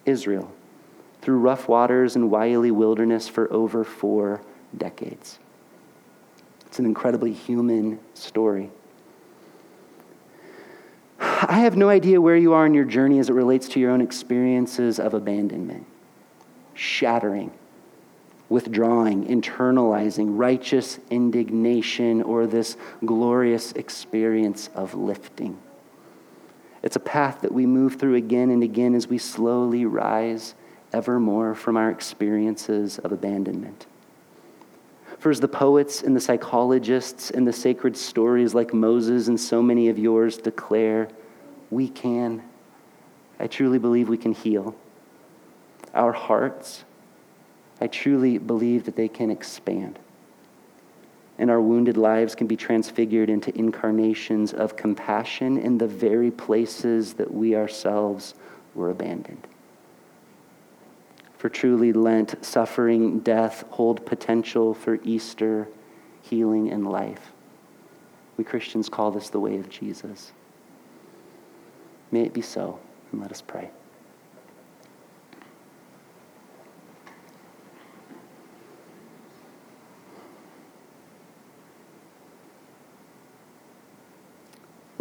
Israel, 0.05 0.51
through 1.21 1.37
rough 1.37 1.67
waters 1.67 2.15
and 2.15 2.31
wily 2.31 2.71
wilderness 2.71 3.27
for 3.27 3.51
over 3.53 3.83
four 3.83 4.41
decades. 4.75 5.37
It's 6.65 6.79
an 6.79 6.85
incredibly 6.85 7.33
human 7.33 7.99
story. 8.15 8.71
I 11.19 11.59
have 11.59 11.77
no 11.77 11.89
idea 11.89 12.19
where 12.19 12.37
you 12.37 12.53
are 12.53 12.65
in 12.65 12.73
your 12.73 12.85
journey 12.85 13.19
as 13.19 13.29
it 13.29 13.33
relates 13.33 13.67
to 13.69 13.79
your 13.79 13.91
own 13.91 14.01
experiences 14.01 14.99
of 14.99 15.13
abandonment 15.13 15.85
shattering, 16.81 17.51
withdrawing, 18.49 19.23
internalizing 19.27 20.35
righteous 20.35 20.99
indignation, 21.11 22.23
or 22.23 22.47
this 22.47 22.75
glorious 23.05 23.71
experience 23.73 24.67
of 24.73 24.95
lifting. 24.95 25.59
It's 26.81 26.95
a 26.95 26.99
path 26.99 27.41
that 27.41 27.53
we 27.53 27.67
move 27.67 27.99
through 27.99 28.15
again 28.15 28.49
and 28.49 28.63
again 28.63 28.95
as 28.95 29.07
we 29.07 29.19
slowly 29.19 29.85
rise 29.85 30.55
ever 30.91 31.19
more 31.19 31.53
from 31.53 31.77
our 31.77 31.91
experiences 31.91 32.97
of 32.97 33.11
abandonment. 33.11 33.85
For 35.19 35.29
as 35.29 35.39
the 35.39 35.47
poets 35.47 36.01
and 36.01 36.15
the 36.15 36.19
psychologists 36.19 37.29
and 37.29 37.47
the 37.47 37.53
sacred 37.53 37.95
stories 37.95 38.55
like 38.55 38.73
Moses 38.73 39.27
and 39.27 39.39
so 39.39 39.61
many 39.61 39.87
of 39.89 39.99
yours 39.99 40.39
declare, 40.39 41.09
we 41.69 41.87
can. 41.87 42.41
I 43.39 43.45
truly 43.45 43.77
believe 43.77 44.09
we 44.09 44.17
can 44.17 44.33
heal 44.33 44.75
our 45.93 46.11
hearts, 46.11 46.83
I 47.79 47.87
truly 47.87 48.37
believe 48.37 48.85
that 48.85 48.95
they 48.95 49.07
can 49.07 49.31
expand. 49.31 49.99
And 51.37 51.49
our 51.49 51.61
wounded 51.61 51.97
lives 51.97 52.35
can 52.35 52.47
be 52.47 52.55
transfigured 52.55 53.29
into 53.29 53.57
incarnations 53.57 54.53
of 54.53 54.75
compassion 54.75 55.57
in 55.57 55.77
the 55.77 55.87
very 55.87 56.29
places 56.29 57.13
that 57.13 57.33
we 57.33 57.55
ourselves 57.55 58.35
were 58.75 58.91
abandoned. 58.91 59.47
For 61.37 61.49
truly, 61.49 61.91
Lent, 61.91 62.45
suffering, 62.45 63.19
death 63.19 63.63
hold 63.71 64.05
potential 64.05 64.75
for 64.75 64.99
Easter, 65.03 65.67
healing, 66.21 66.71
and 66.71 66.87
life. 66.87 67.31
We 68.37 68.43
Christians 68.43 68.89
call 68.89 69.09
this 69.09 69.29
the 69.29 69.39
way 69.39 69.57
of 69.57 69.67
Jesus. 69.67 70.33
May 72.11 72.21
it 72.21 72.33
be 72.33 72.41
so, 72.41 72.79
and 73.11 73.21
let 73.21 73.31
us 73.31 73.41
pray. 73.41 73.71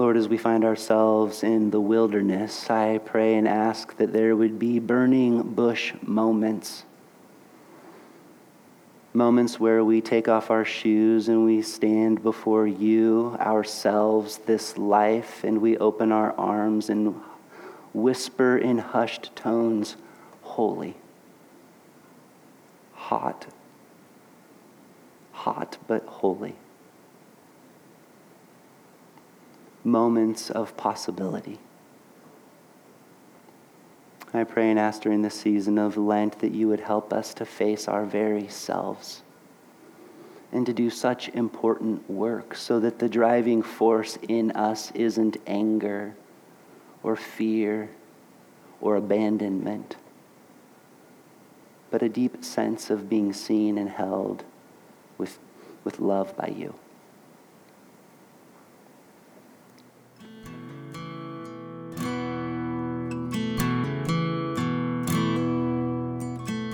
Lord, 0.01 0.17
as 0.17 0.31
we 0.31 0.39
find 0.39 0.65
ourselves 0.65 1.43
in 1.43 1.73
the 1.73 1.79
wilderness, 1.79 2.71
I 2.71 2.97
pray 3.05 3.35
and 3.35 3.47
ask 3.47 3.99
that 3.99 4.15
there 4.15 4.35
would 4.35 4.59
be 4.59 4.79
burning 4.79 5.43
bush 5.43 5.93
moments. 6.01 6.85
Moments 9.13 9.61
where 9.61 9.85
we 9.85 10.01
take 10.01 10.27
off 10.27 10.51
our 10.51 10.65
shoes 10.65 11.29
and 11.29 11.45
we 11.45 11.61
stand 11.61 12.23
before 12.23 12.67
you, 12.67 13.37
ourselves, 13.39 14.39
this 14.39 14.79
life, 14.79 15.45
and 15.45 15.61
we 15.61 15.77
open 15.77 16.13
our 16.13 16.33
arms 16.39 16.89
and 16.89 17.21
whisper 17.93 18.57
in 18.57 18.79
hushed 18.79 19.37
tones, 19.37 19.97
Holy. 20.41 20.97
Hot. 22.95 23.47
Hot, 25.33 25.77
but 25.87 26.07
holy. 26.07 26.55
Moments 29.85 30.51
of 30.51 30.77
possibility. 30.77 31.59
I 34.33 34.45
pray 34.45 34.71
and 34.71 34.79
ask 34.79 35.03
during 35.03 35.23
this 35.23 35.35
season 35.35 35.77
of 35.79 35.97
Lent 35.97 36.39
that 36.39 36.53
you 36.53 36.69
would 36.69 36.81
help 36.81 37.13
us 37.13 37.35
to 37.35 37.45
face 37.45 37.89
our 37.89 38.05
very 38.05 38.47
selves, 38.49 39.23
and 40.53 40.65
to 40.67 40.73
do 40.73 40.91
such 40.91 41.29
important 41.31 42.09
work 42.09 42.55
so 42.55 42.79
that 42.81 42.99
the 42.99 43.09
driving 43.09 43.63
force 43.63 44.19
in 44.29 44.53
us 44.53 44.91
isn't 44.93 45.37
anger 45.47 46.15
or 47.03 47.17
fear 47.17 47.91
or 48.81 48.97
abandonment, 48.97 49.97
but 51.91 52.03
a 52.03 52.09
deep 52.09 52.45
sense 52.45 52.91
of 52.91 53.09
being 53.09 53.33
seen 53.33 53.79
and 53.79 53.91
held 53.91 54.45
with, 55.19 55.39
with 55.83 55.99
love 55.99 56.37
by 56.37 56.47
you. 56.57 56.75